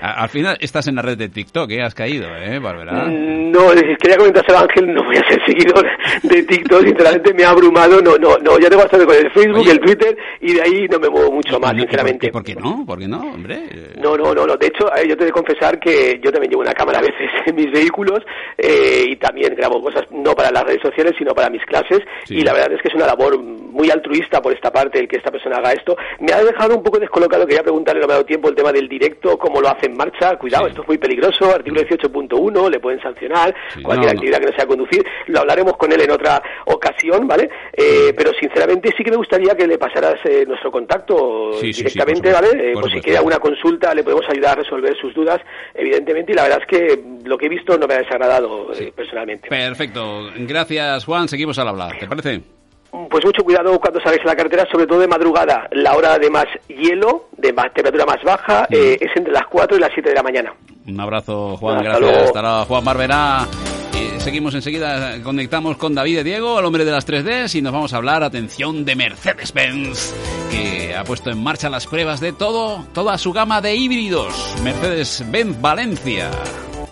[0.00, 1.82] A- Al final estás en la red de TikTok, ¿eh?
[1.82, 3.04] Has caído, ¿eh, Bárbara?
[3.08, 3.70] No,
[4.00, 5.86] quería comentárselo Ángel, no voy a ser seguidor
[6.22, 9.68] de TikTok, sinceramente me ha abrumado, no, no, no, ya tengo bastante con el Facebook,
[9.68, 12.26] el Twitter, y de ahí no me muevo mucho más, ¿Y por- sinceramente.
[12.26, 12.84] ¿Y por qué no?
[12.86, 13.54] ¿Por qué no, hombre?
[13.70, 14.56] Eh, No, no, no, no.
[14.56, 17.28] De hecho, yo te he de confesar que yo también llevo una cámara a veces
[17.46, 18.20] en mis vehículos
[18.58, 22.00] eh, y también grabo cosas no para las redes sociales, sino para mis clases.
[22.24, 22.36] Sí.
[22.36, 25.16] Y la verdad es que es una labor muy altruista por esta parte el que
[25.16, 25.96] esta persona haga esto.
[26.20, 28.88] Me ha dejado un poco descolocado, quería preguntarle, no me dado tiempo, el tema del
[28.88, 30.36] directo, cómo lo hace en marcha.
[30.36, 31.54] Cuidado, esto es muy peligroso.
[31.54, 35.04] Artículo 18.1, le pueden sancionar cualquier no, actividad que no sea conducir.
[35.26, 37.48] Lo hablaremos con él en otra ocasión, ¿vale?
[37.72, 42.32] Eh, pero sinceramente sí que me gustaría que le pasaras eh, nuestro contacto Sí, directamente,
[42.32, 42.70] ¿vale?
[42.70, 45.40] Eh, por si quiere alguna consulta, le podemos ayudar a resolver sus dudas,
[45.74, 48.92] evidentemente, y la verdad es que lo que he visto no me ha desagradado eh,
[48.94, 49.48] personalmente.
[49.48, 50.30] Perfecto.
[50.36, 51.28] Gracias, Juan.
[51.28, 52.40] Seguimos al hablar, ¿te parece?
[53.10, 55.68] Pues mucho cuidado cuando salgáis a la carretera, sobre todo de madrugada.
[55.72, 59.76] La hora de más hielo, de más temperatura más baja, eh, es entre las 4
[59.76, 60.54] y las 7 de la mañana.
[60.86, 61.76] Un abrazo, Juan.
[61.76, 62.10] Hasta gracias.
[62.10, 62.24] luego.
[62.26, 63.46] Hasta Juan Barberá.
[63.94, 67.72] Eh, seguimos enseguida, conectamos con David de Diego, el hombre de las 3Ds, y nos
[67.72, 70.14] vamos a hablar, atención, de Mercedes-Benz,
[70.50, 74.56] que ha puesto en marcha las pruebas de todo, toda su gama de híbridos.
[74.62, 76.30] Mercedes-Benz Valencia.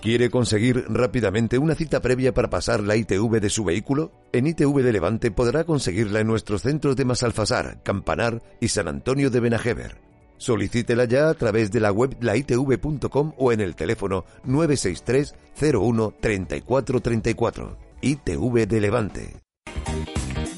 [0.00, 4.10] ¿Quiere conseguir rápidamente una cita previa para pasar la ITV de su vehículo?
[4.32, 9.30] En ITV de Levante podrá conseguirla en nuestros centros de Masalfasar, Campanar y San Antonio
[9.30, 10.11] de Benajever.
[10.42, 15.36] Solicítela ya a través de la web laitv.com o en el teléfono 963
[15.72, 17.78] 01 34 34.
[18.00, 19.36] ITV de Levante.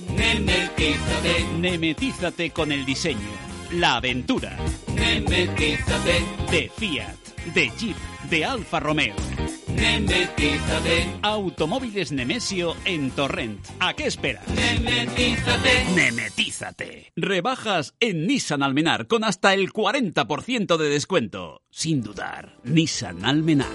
[0.08, 3.28] Nemetízate, nemetízate con el diseño,
[3.72, 4.56] la aventura.
[4.94, 7.18] Nemetízate de Fiat,
[7.52, 7.96] de Jeep,
[8.30, 9.14] de Alfa Romeo.
[9.76, 11.18] Nemetízate.
[11.22, 13.60] Automóviles Nemesio en Torrent.
[13.80, 14.44] ¿A qué esperas?
[14.48, 15.84] Nemetízate.
[15.94, 17.12] Nemetízate.
[17.16, 21.62] Rebajas en Nissan Almenar con hasta el 40% de descuento.
[21.70, 23.68] Sin dudar, Nissan Almenar.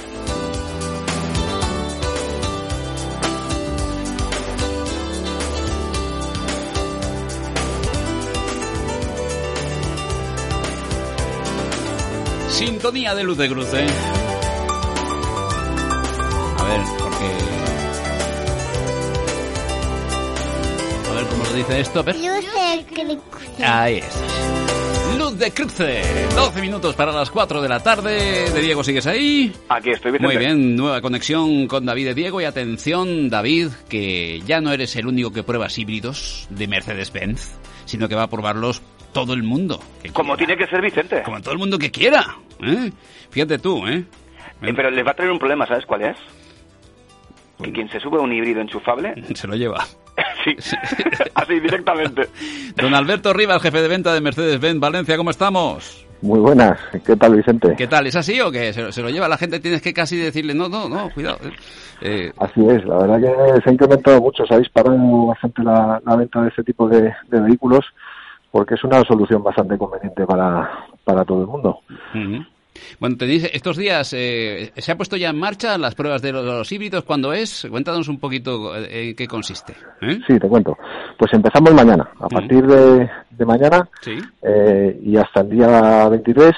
[12.60, 13.86] Sintonía de luz de cruce.
[16.70, 17.26] Ver, porque.
[21.10, 22.00] A ver cómo lo dice esto.
[22.00, 22.16] A ver.
[23.64, 24.24] Ahí es.
[25.18, 26.02] Luz de cruce.
[26.36, 28.50] 12 minutos para las 4 de la tarde.
[28.52, 29.52] De Diego, ¿sigues ahí?
[29.68, 30.34] Aquí estoy, Vicente.
[30.34, 32.40] Muy bien, nueva conexión con David de Diego.
[32.40, 38.08] Y atención, David, que ya no eres el único que pruebas híbridos de Mercedes-Benz, sino
[38.08, 39.82] que va a probarlos todo el mundo.
[40.02, 40.56] que Como quiera.
[40.56, 41.22] tiene que ser Vicente.
[41.24, 42.38] Como todo el mundo que quiera.
[42.62, 42.92] ¿eh?
[43.30, 44.06] Fíjate tú, ¿eh?
[44.62, 46.18] Eh, pero les va a traer un problema, ¿sabes cuál es?
[47.64, 49.14] Que quien se sube a un híbrido enchufable...
[49.36, 49.84] Se lo lleva.
[50.43, 50.55] sí,
[51.36, 52.28] así directamente.
[52.76, 56.05] Don Alberto Rivas, jefe de venta de Mercedes-Benz Valencia, ¿cómo estamos?
[56.22, 57.76] Muy buenas, ¿qué tal Vicente?
[57.78, 58.05] ¿Qué tal?
[58.05, 58.74] ¿Es así o qué?
[58.74, 59.62] ¿Se, lo- se lo lleva la gente?
[59.62, 61.38] Tienes que casi decirle, no, no, no, cuidado.
[62.01, 66.01] Eh, Así es, la verdad que se ha incrementado mucho, se ha disparado bastante la,
[66.05, 67.86] la venta de este tipo de, de vehículos
[68.51, 70.70] porque es una solución bastante conveniente para,
[71.05, 71.80] para todo el mundo.
[73.00, 76.46] Bueno, tenéis estos días, eh, ¿se ha puesto ya en marcha las pruebas de los,
[76.46, 77.04] los híbridos?
[77.04, 77.68] ¿Cuándo es?
[77.70, 79.74] Cuéntanos un poquito eh, en qué consiste.
[80.02, 80.20] ¿eh?
[80.28, 80.78] Sí, te cuento.
[81.18, 84.18] Pues empezamos mañana, a partir de, de mañana Sí.
[84.42, 86.56] eh, y hasta el día 23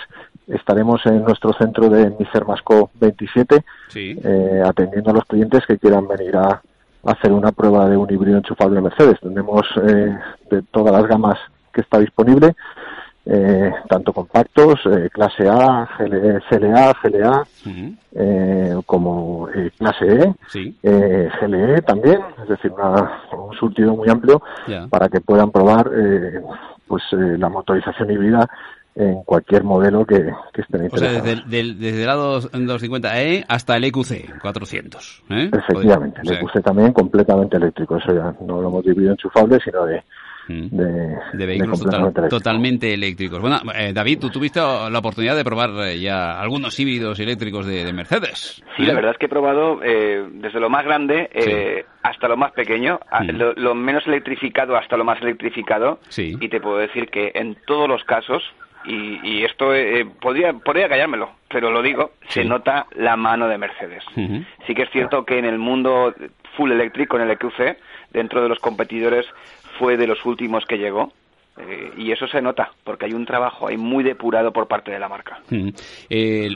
[0.48, 4.18] estaremos en nuestro centro de Mister Masco 27 Sí.
[4.24, 6.62] eh, atendiendo a los clientes que quieran venir a,
[7.04, 9.20] hacer una prueba de un híbrido enchufable Mercedes.
[9.22, 10.16] Tenemos eh,
[10.52, 11.40] de todas las gamas
[11.74, 12.54] que está disponible,
[13.26, 17.44] eh, tanto compactos, eh, clase A, GL CLA, GLA,
[18.16, 20.76] eh, como eh, clase E, Sí.
[20.84, 24.42] eh, GLE también, es decir, una- un surtido muy amplio
[24.90, 26.42] para que puedan probar eh,
[26.88, 28.50] pues eh, la motorización híbrida
[28.96, 33.86] en cualquier modelo que, que estén O sea, desde, el, desde el 250e hasta el
[33.86, 35.24] EQC 400.
[35.30, 35.50] ¿eh?
[35.54, 37.96] Efectivamente, el EQC también completamente eléctrico.
[37.96, 40.04] Eso ya no lo hemos dividido enchufable, sino de,
[40.72, 41.82] De, vehículos
[42.30, 43.40] totalmente eléctricos.
[43.40, 47.92] Bueno, eh, David, tú tuviste la oportunidad de probar eh, ya algunos híbridos eléctricos de,
[47.92, 48.64] Mercedes.
[48.78, 52.52] Sí, la verdad es que he probado eh, desde lo más grande hasta lo más
[52.54, 53.60] pequeño, mm.
[53.60, 56.00] lo, menos electrificado hasta lo más electrificado.
[56.18, 58.44] Y te puedo decir que en todos los casos,
[58.86, 59.72] y, esto
[60.20, 64.04] podría, podría callármelo, pero lo digo, se nota la mano de Mercedes.
[64.66, 66.14] Sí que es cierto que en el mundo
[66.56, 67.78] full eléctrico, en el EQC,
[68.12, 69.26] dentro de los competidores
[69.82, 71.12] fue de los últimos que llegó.
[71.62, 75.00] Eh, y eso se nota, porque hay un trabajo ahí muy depurado por parte de
[75.00, 75.40] la marca.
[75.50, 75.70] Mm.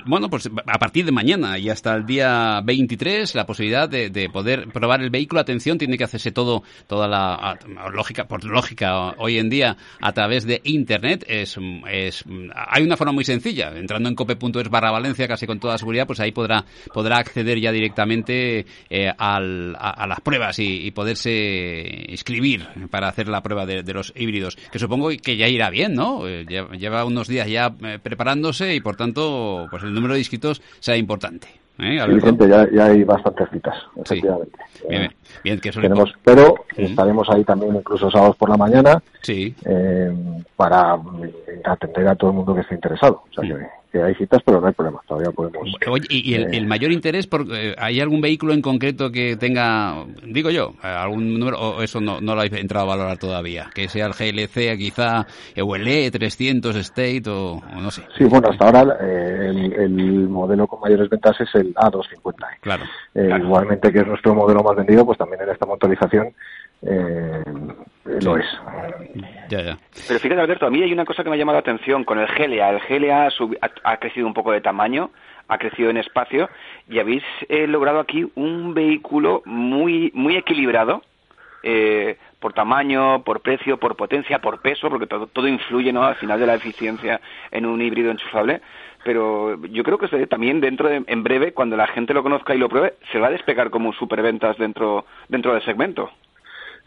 [0.06, 4.68] bueno, pues a partir de mañana y hasta el día 23, la posibilidad de, poder
[4.70, 5.42] probar el vehículo.
[5.42, 7.58] Atención, tiene que hacerse todo, toda la
[7.94, 11.26] lógica, por lógica, hoy en día a través de Internet.
[11.28, 11.58] Es,
[11.92, 12.24] es,
[12.56, 13.72] hay una forma muy sencilla.
[13.76, 17.72] Entrando en cope.es barra Valencia, casi con toda seguridad, pues ahí podrá, podrá acceder ya
[17.72, 24.14] directamente eh, al, a, las pruebas y, poderse inscribir para hacer la prueba de, los
[24.16, 24.56] híbridos.
[24.72, 24.80] Que
[25.22, 26.28] que ya irá bien, ¿no?
[26.28, 30.62] Eh, lleva unos días ya eh, preparándose y por tanto, pues el número de inscritos
[30.80, 31.48] será importante.
[31.80, 31.98] ¿eh?
[32.74, 34.58] ya, hay bastantes citas, efectivamente.
[35.44, 39.54] Bien, que Tenemos, pero estaremos ahí también incluso sábados por la mañana sí.
[40.56, 40.98] para
[41.64, 43.24] atender a todo el mundo que esté interesado.
[43.30, 43.66] O sea, que,
[44.02, 45.68] hay citas, pero no hay problema, todavía podemos...
[45.88, 50.06] Oye, ¿y el, eh, mayor interés, por, eh, hay algún vehículo en concreto que tenga,
[50.24, 53.70] digo yo, algún número, o eso no, no lo habéis entrado a valorar todavía?
[53.74, 55.26] Que sea el GLC quizá,
[55.62, 58.04] o el E300 State, o, no sé.
[58.18, 62.36] Sí, bueno, hasta ahora eh, el, modelo con mayores ventas es el A250.
[62.62, 62.84] Claro,
[63.14, 66.34] Igualmente que es nuestro modelo más vendido, pues también en esta motorización
[66.86, 67.44] eh,
[68.06, 68.46] lo es.
[69.50, 69.78] Ya, ya.
[70.08, 72.20] Pero fíjate, Alberto, a mí hay una cosa que me ha llamado la atención con
[72.20, 72.70] el GLA.
[72.70, 73.30] El GLA
[73.84, 75.12] ha, crecido un poco de tamaño,
[75.48, 76.50] ha crecido en espacio
[76.88, 81.02] y habéis eh, logrado aquí un vehículo muy, muy equilibrado.
[81.68, 86.04] Eh, por tamaño, por precio, por potencia, por peso, porque todo, todo influye ¿no?
[86.04, 87.20] al final de la eficiencia
[87.50, 88.62] en un híbrido enchufable
[89.06, 92.58] pero yo creo que también dentro de, en breve, cuando la gente lo conozca y
[92.58, 96.10] lo pruebe, se va a despegar como superventas dentro, dentro del segmento.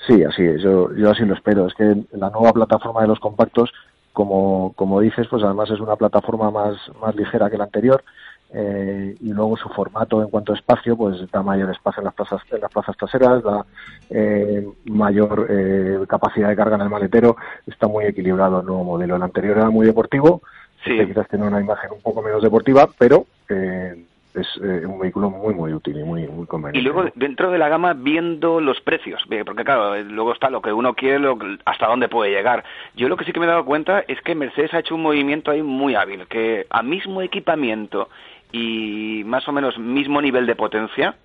[0.07, 1.67] Sí, así es, yo, yo así lo espero.
[1.67, 3.73] Es que la nueva plataforma de los compactos,
[4.13, 8.03] como, como dices, pues además es una plataforma más, más ligera que la anterior.
[8.51, 12.15] Eh, y luego su formato en cuanto a espacio, pues da mayor espacio en las
[12.15, 13.67] plazas, en las plazas traseras, da
[14.09, 17.37] eh, mayor eh, capacidad de carga en el maletero,
[17.67, 19.17] está muy equilibrado el nuevo modelo.
[19.17, 20.41] El anterior era muy deportivo,
[20.83, 20.97] sí.
[21.07, 24.07] quizás tiene una imagen un poco menos deportiva, pero eh,
[24.41, 26.79] es eh, un vehículo muy muy útil y muy muy conveniente.
[26.79, 30.63] Y luego dentro de la gama viendo los precios, porque claro, eh, luego está lo
[30.63, 32.65] que uno quiere, lo, hasta dónde puede llegar.
[32.97, 35.03] Yo lo que sí que me he dado cuenta es que Mercedes ha hecho un
[35.03, 38.09] movimiento ahí muy hábil, que a mismo equipamiento
[38.53, 41.17] y más o menos mismo nivel de potencia,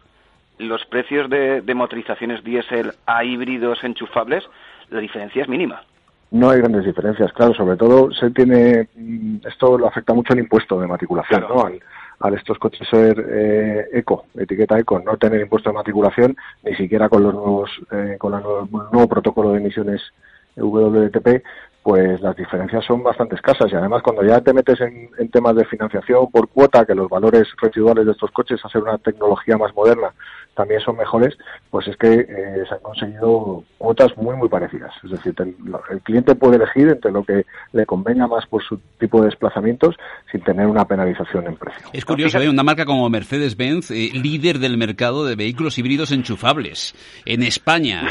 [0.57, 4.43] los precios de, de motorizaciones diésel a híbridos enchufables,
[4.89, 5.81] la diferencia es mínima.
[6.33, 10.39] No hay grandes diferencias, claro, sobre todo se tiene, mm, esto lo afecta mucho el
[10.39, 11.63] impuesto de matriculación, ¿no?
[11.63, 11.79] al
[12.33, 17.23] estos coches ser eh, eco, etiqueta eco, no tener impuesto de matriculación, ni siquiera con
[17.23, 20.01] los nuevos, eh, con el nuevo, protocolo de emisiones
[20.55, 21.43] WLTP,
[21.83, 25.55] pues las diferencias son bastante escasas y además cuando ya te metes en, en, temas
[25.55, 29.75] de financiación por cuota, que los valores residuales de estos coches, hacer una tecnología más
[29.75, 30.13] moderna,
[30.55, 31.35] también son mejores,
[31.69, 34.91] pues es que eh, se han conseguido cuotas muy, muy parecidas.
[35.03, 39.19] Es decir, el, cliente puede elegir entre lo que le convenga más por su tipo
[39.19, 39.95] de desplazamientos
[40.31, 41.87] sin tener una penalización en precio.
[41.91, 42.49] Es curioso, ¿eh?
[42.49, 48.03] una marca como Mercedes-Benz, eh, líder del mercado de vehículos híbridos enchufables en España.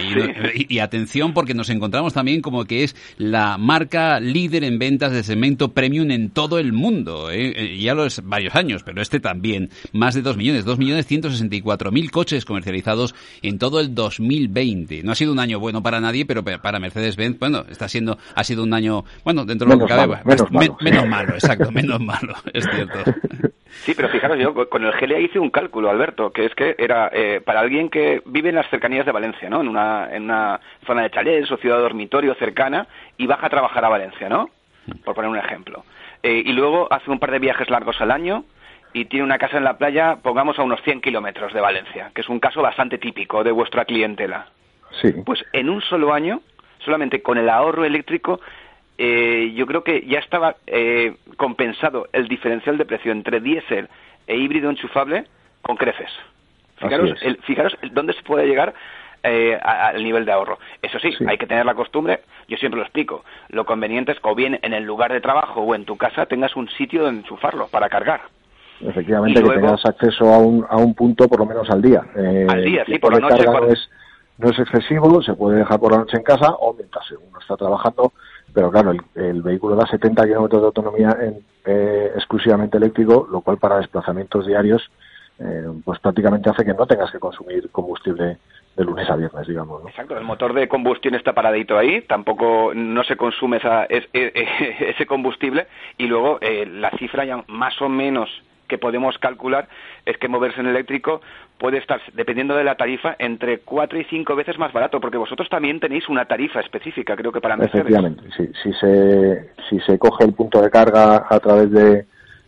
[0.55, 5.23] Y, atención porque nos encontramos también como que es la marca líder en ventas de
[5.23, 7.31] cemento premium en todo el mundo.
[7.33, 9.71] Ya lo es varios años, pero este también.
[9.93, 15.03] Más de 2 millones, 2 millones 164 mil coches comercializados en todo el 2020.
[15.03, 18.45] No ha sido un año bueno para nadie, pero para Mercedes-Benz, bueno, está siendo, ha
[18.45, 22.01] sido un año, bueno, dentro de lo que cabe, menos, malo, menos malo, exacto, menos
[22.01, 22.99] malo, es cierto.
[23.85, 27.11] Sí, pero fijaros, yo con el GLA hice un cálculo, Alberto, que es que era
[27.13, 29.61] eh, para alguien que vive en las cercanías de Valencia, ¿no?
[29.61, 32.87] En una, en una zona de chalés o ciudad dormitorio cercana
[33.17, 34.51] y baja trabajar a Valencia, ¿no?
[35.05, 35.85] Por poner un ejemplo.
[36.23, 38.45] Eh, y luego hace un par de viajes largos al año,
[38.95, 42.23] y tiene una casa en la playa, pongamos a unos 100 kilómetros de Valencia, que
[42.23, 44.47] es un caso bastante típico de vuestra clientela.
[45.01, 45.13] Sí.
[45.25, 46.41] Pues en un solo año,
[46.81, 48.41] solamente con el ahorro eléctrico,
[48.99, 53.89] eh, yo creo que ya estaba eh, compensado el diferencial de precio entre diésel
[54.27, 55.25] e híbrido enchufable
[55.63, 56.11] con creces.
[56.77, 58.75] Fijaros, el, fijaros dónde se puede llegar
[59.23, 60.59] eh, al nivel de ahorro.
[60.83, 64.29] Eso sí, hay que tener la costumbre, yo siempre lo explico, lo conveniente es que
[64.29, 67.21] o bien en el lugar de trabajo o en tu casa tengas un sitio donde
[67.21, 68.23] enchufarlo para cargar.
[68.81, 72.03] Efectivamente, que tengas acceso a un, a un punto por lo menos al día.
[72.17, 73.45] Eh, al día, sí, por la noche.
[73.45, 73.89] No, es,
[74.39, 77.57] no es excesivo, se puede dejar por la noche en casa o mientras uno está
[77.57, 78.13] trabajando,
[78.53, 83.59] pero claro, el, vehículo da 70 kilómetros de autonomía en, eh, exclusivamente eléctrico, lo cual
[83.59, 84.83] para desplazamientos diarios
[85.39, 88.39] eh, pues prácticamente hace que no tengas que consumir combustible
[88.77, 89.83] de lunes a viernes, digamos.
[89.87, 95.67] Exacto, el motor de combustión está paradito ahí, tampoco no se consume esa, ese combustible
[95.99, 98.31] y luego eh, la cifra ya más o menos
[98.69, 99.69] que podemos calcular
[100.07, 101.21] es que moverse en eléctrico
[101.59, 105.51] puede estar, dependiendo de la tarifa, entre cuatro y cinco veces más barato, porque vosotros
[105.51, 107.87] también tenéis una tarifa específica, creo que para Mercedes.
[107.87, 112.07] Efectivamente, sí, si, se, si se coge el punto de carga a través de,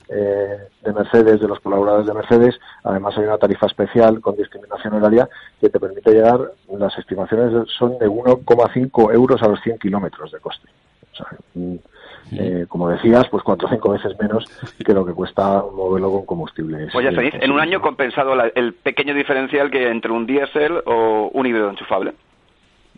[0.09, 2.61] eh, de Mercedes, de los colaboradores de Mercedes.
[2.83, 5.29] Además hay una tarifa especial con discriminación horaria
[5.61, 6.41] que te permite llegar,
[6.79, 10.69] las estimaciones son de 1,5 euros a los 100 kilómetros de coste.
[11.13, 11.75] O sea, mm,
[12.33, 14.45] eh, como decías, pues cuatro o cinco veces menos
[14.85, 16.89] que lo que cuesta moverlo con combustible.
[16.93, 21.31] Pues ya tenéis, en un año compensado el pequeño diferencial que entre un diésel o
[21.33, 22.15] un híbrido enchufable.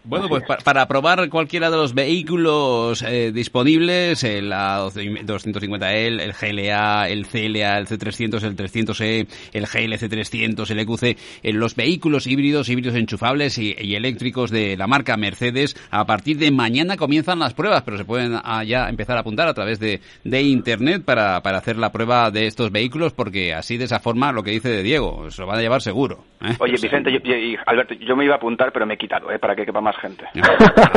[0.07, 7.27] Bueno, pues para probar cualquiera de los vehículos eh, disponibles, el A250L, el GLA, el
[7.27, 13.59] CLA, el C300, el 300E, el GLC300, el EQC, en los vehículos híbridos, híbridos enchufables
[13.59, 18.05] y, eléctricos de la marca Mercedes, a partir de mañana comienzan las pruebas, pero se
[18.05, 21.91] pueden ah, ya empezar a apuntar a través de, de Internet para, para hacer la
[21.91, 25.43] prueba de estos vehículos, porque así de esa forma, lo que dice de Diego, se
[25.43, 26.25] lo van a llevar seguro.
[26.43, 26.55] ¿eh?
[26.61, 29.41] Oye, Vicente y Alberto, yo me iba a apuntar, pero me he quitado, ¿eh?
[29.41, 30.25] para que quepa más gente.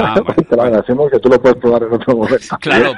[0.02, 0.16] Ah,
[0.50, 2.38] Te lo agradecemos que tú lo puedes probar en otro momento.
[2.60, 2.93] Claro,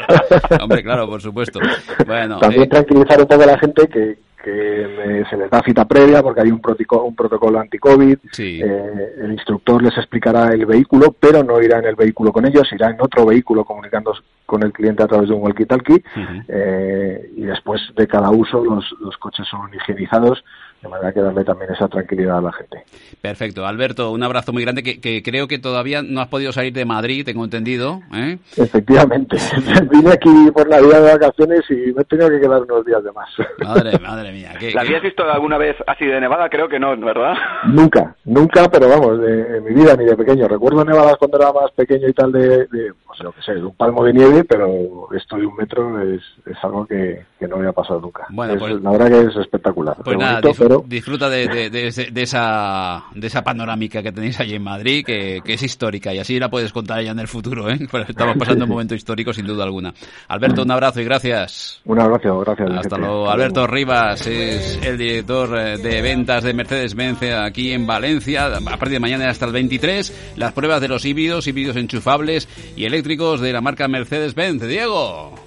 [0.62, 1.58] hombre, claro, por supuesto.
[2.06, 5.86] Bueno, También eh, tranquilizar un poco a la gente que, que se les da cita
[5.86, 8.18] previa porque hay un, protocolo, un protocolo anti-COVID.
[8.38, 12.70] Eh, el instructor les explicará el vehículo, pero no irá en el vehículo con ellos,
[12.72, 14.14] irá en otro vehículo comunicando
[14.44, 16.02] con el cliente a través de un walkie-talkie.
[16.48, 20.44] Eh, y después de cada uso los, los coches son higienizados
[20.84, 22.84] de manera que darle también esa tranquilidad a la gente.
[23.20, 23.66] Perfecto.
[23.66, 27.24] Alberto, un abrazo muy grande, que, creo que todavía no has podido salir de Madrid,
[27.24, 28.02] tengo entendido.
[28.14, 28.38] ¿eh?
[28.56, 29.38] Efectivamente.
[29.90, 33.02] Vine aquí por la vida de vacaciones y me he tenido que quedar unos días
[33.02, 33.30] de más.
[33.64, 34.52] Madre, madre mía.
[34.74, 36.50] ¿La habías visto alguna vez así de nevada?
[36.50, 37.34] Creo que no, ¿verdad?
[37.66, 40.46] Nunca, nunca, pero vamos, de, en mi vida ni de pequeño.
[40.48, 43.64] Recuerdo nevadas cuando era más pequeño y tal de, de pues lo que sé, de
[43.64, 47.56] un palmo de nieve, pero esto de un metro es, es algo que, que no
[47.56, 48.26] había pasado nunca.
[48.30, 49.96] Bueno, pues, la verdad que es espectacular.
[50.02, 50.40] Pues nada,
[50.86, 55.62] disfruta de, de, esa, de esa panorámica que tenéis allí en Madrid, que, que, es
[55.62, 57.68] histórica y así la puedes contar ya en el futuro.
[57.70, 57.78] ¿eh?
[58.08, 59.92] Estamos pasando un momento histórico sin duda alguna.
[60.28, 61.82] Alberto, un abrazo y gracias.
[61.84, 62.70] Un abrazo, gracias.
[62.70, 63.30] Hasta luego.
[63.30, 68.46] Alberto Rivas es el director eh, de ventas de Mercedes-Benz aquí en Valencia.
[68.46, 72.84] A partir de mañana hasta el 23, las pruebas de los híbridos, híbridos enchufables y
[72.84, 74.62] eléctricos de la marca Mercedes-Benz.
[74.66, 75.43] Diego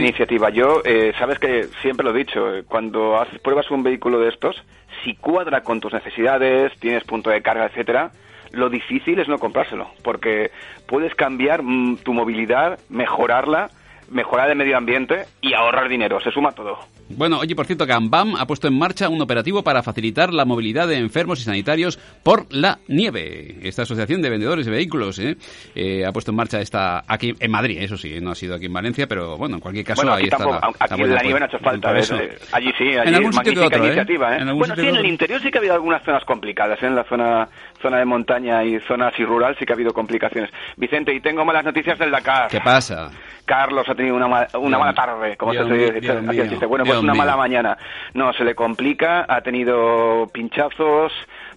[0.00, 0.50] iniciativa.
[0.50, 4.28] Yo, eh, sabes que siempre lo he dicho, eh, cuando haces, pruebas un vehículo de
[4.28, 4.62] estos,
[5.04, 8.10] si cuadra con tus necesidades, tienes punto de carga, etcétera,
[8.50, 10.50] lo difícil es no comprárselo, porque
[10.86, 13.70] puedes cambiar mm, tu movilidad, mejorarla,
[14.10, 16.20] mejorar el medio ambiente y ahorrar dinero.
[16.20, 16.78] Se suma todo.
[17.08, 20.88] Bueno, oye, por cierto, Gambam ha puesto en marcha un operativo para facilitar la movilidad
[20.88, 23.56] de enfermos y sanitarios por la nieve.
[23.62, 25.36] Esta asociación de vendedores de vehículos ¿eh?
[25.74, 28.66] Eh, ha puesto en marcha esta aquí en Madrid, eso sí, no ha sido aquí
[28.66, 30.60] en Valencia, pero bueno, en cualquier caso ahí está.
[30.78, 31.90] aquí en la nieve no ha hecho falta.
[31.90, 33.86] allí sí, allí en algún otro, ¿eh?
[33.86, 34.36] iniciativa.
[34.36, 34.52] ¿eh?
[34.54, 37.48] bueno, sí, en el interior sí que ha habido algunas zonas complicadas, en la zona
[37.82, 40.50] zona de montaña y zona así rural sí que ha habido complicaciones.
[40.76, 42.48] Vicente, y tengo malas noticias del Dakar.
[42.48, 43.10] ¿Qué pasa?
[43.44, 46.66] Carlos ha tenido una, una mala tarde, como se dice.
[46.66, 47.76] Bueno, pues una mala mañana.
[48.14, 51.12] No, se le complica, ha tenido pinchazos,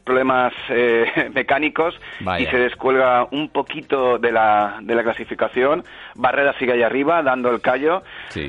[0.05, 1.99] problemas eh, mecánicos
[2.39, 5.83] y se descuelga un poquito de la, de la clasificación.
[6.15, 8.03] Barrera sigue ahí arriba, dando el callo.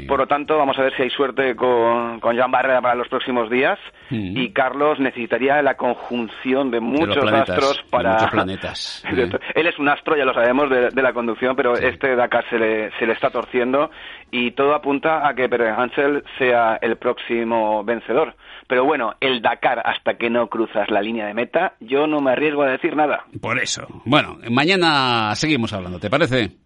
[0.06, 3.08] Por lo tanto, vamos a ver si hay suerte con, con Jan Barrera para los
[3.08, 3.78] próximos días.
[4.10, 4.36] Mm.
[4.36, 8.12] Y Carlos necesitaría la conjunción de muchos astros para.
[8.12, 9.04] muchos planetas.
[9.54, 12.90] Él es un astro, ya lo sabemos, de, la conducción, pero este Dakar se le,
[12.98, 13.90] se le está torciendo
[14.30, 18.34] y todo apunta a que Peter Hansel sea el próximo vencedor.
[18.68, 21.45] Pero bueno, el Dakar, hasta que no cruzas la línea de meta,
[21.80, 23.24] yo no me arriesgo a decir nada.
[23.40, 23.86] Por eso.
[24.04, 26.56] Bueno, mañana seguimos hablando, ¿te parece?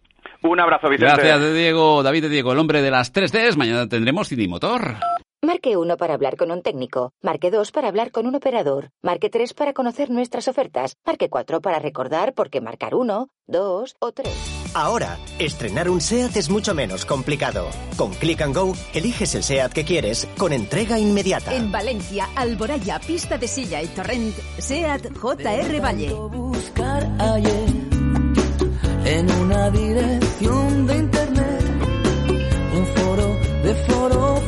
[0.42, 1.12] Un abrazo, Vicente.
[1.12, 2.02] Gracias, de Diego.
[2.02, 3.56] David de Diego, el hombre de las 3Ds.
[3.56, 4.96] Mañana tendremos Cinimotor.
[5.42, 7.12] Marque 1 para hablar con un técnico.
[7.22, 8.90] Marque 2 para hablar con un operador.
[9.02, 10.96] Marque 3 para conocer nuestras ofertas.
[11.06, 14.59] Marque 4 para recordar por qué marcar 1, 2 o 3.
[14.72, 17.68] Ahora, estrenar un SEAT es mucho menos complicado.
[17.96, 21.54] Con Click and Go, eliges el SEAT que quieres con entrega inmediata.
[21.54, 26.12] En Valencia, Alboraya, pista de silla y torrent, SEAT JR Valle.
[26.12, 27.68] buscar ayer
[29.04, 31.64] en una dirección de internet
[32.76, 34.39] un foro de forofos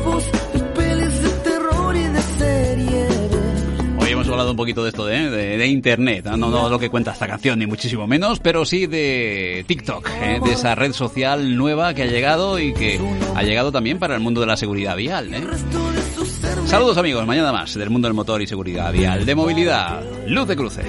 [4.22, 6.68] hemos hablado un poquito de esto de, internet, ¿no?
[6.68, 10.40] Lo que cuenta esta canción, ni muchísimo menos, pero sí de TikTok, ¿eh?
[10.44, 13.00] de esa red social nueva que ha llegado y que
[13.34, 15.34] ha llegado también para el mundo de la seguridad vial.
[15.34, 15.42] ¿eh?
[16.66, 20.56] Saludos amigos, mañana más del mundo del motor y seguridad vial, de movilidad, luz de
[20.56, 20.82] cruce.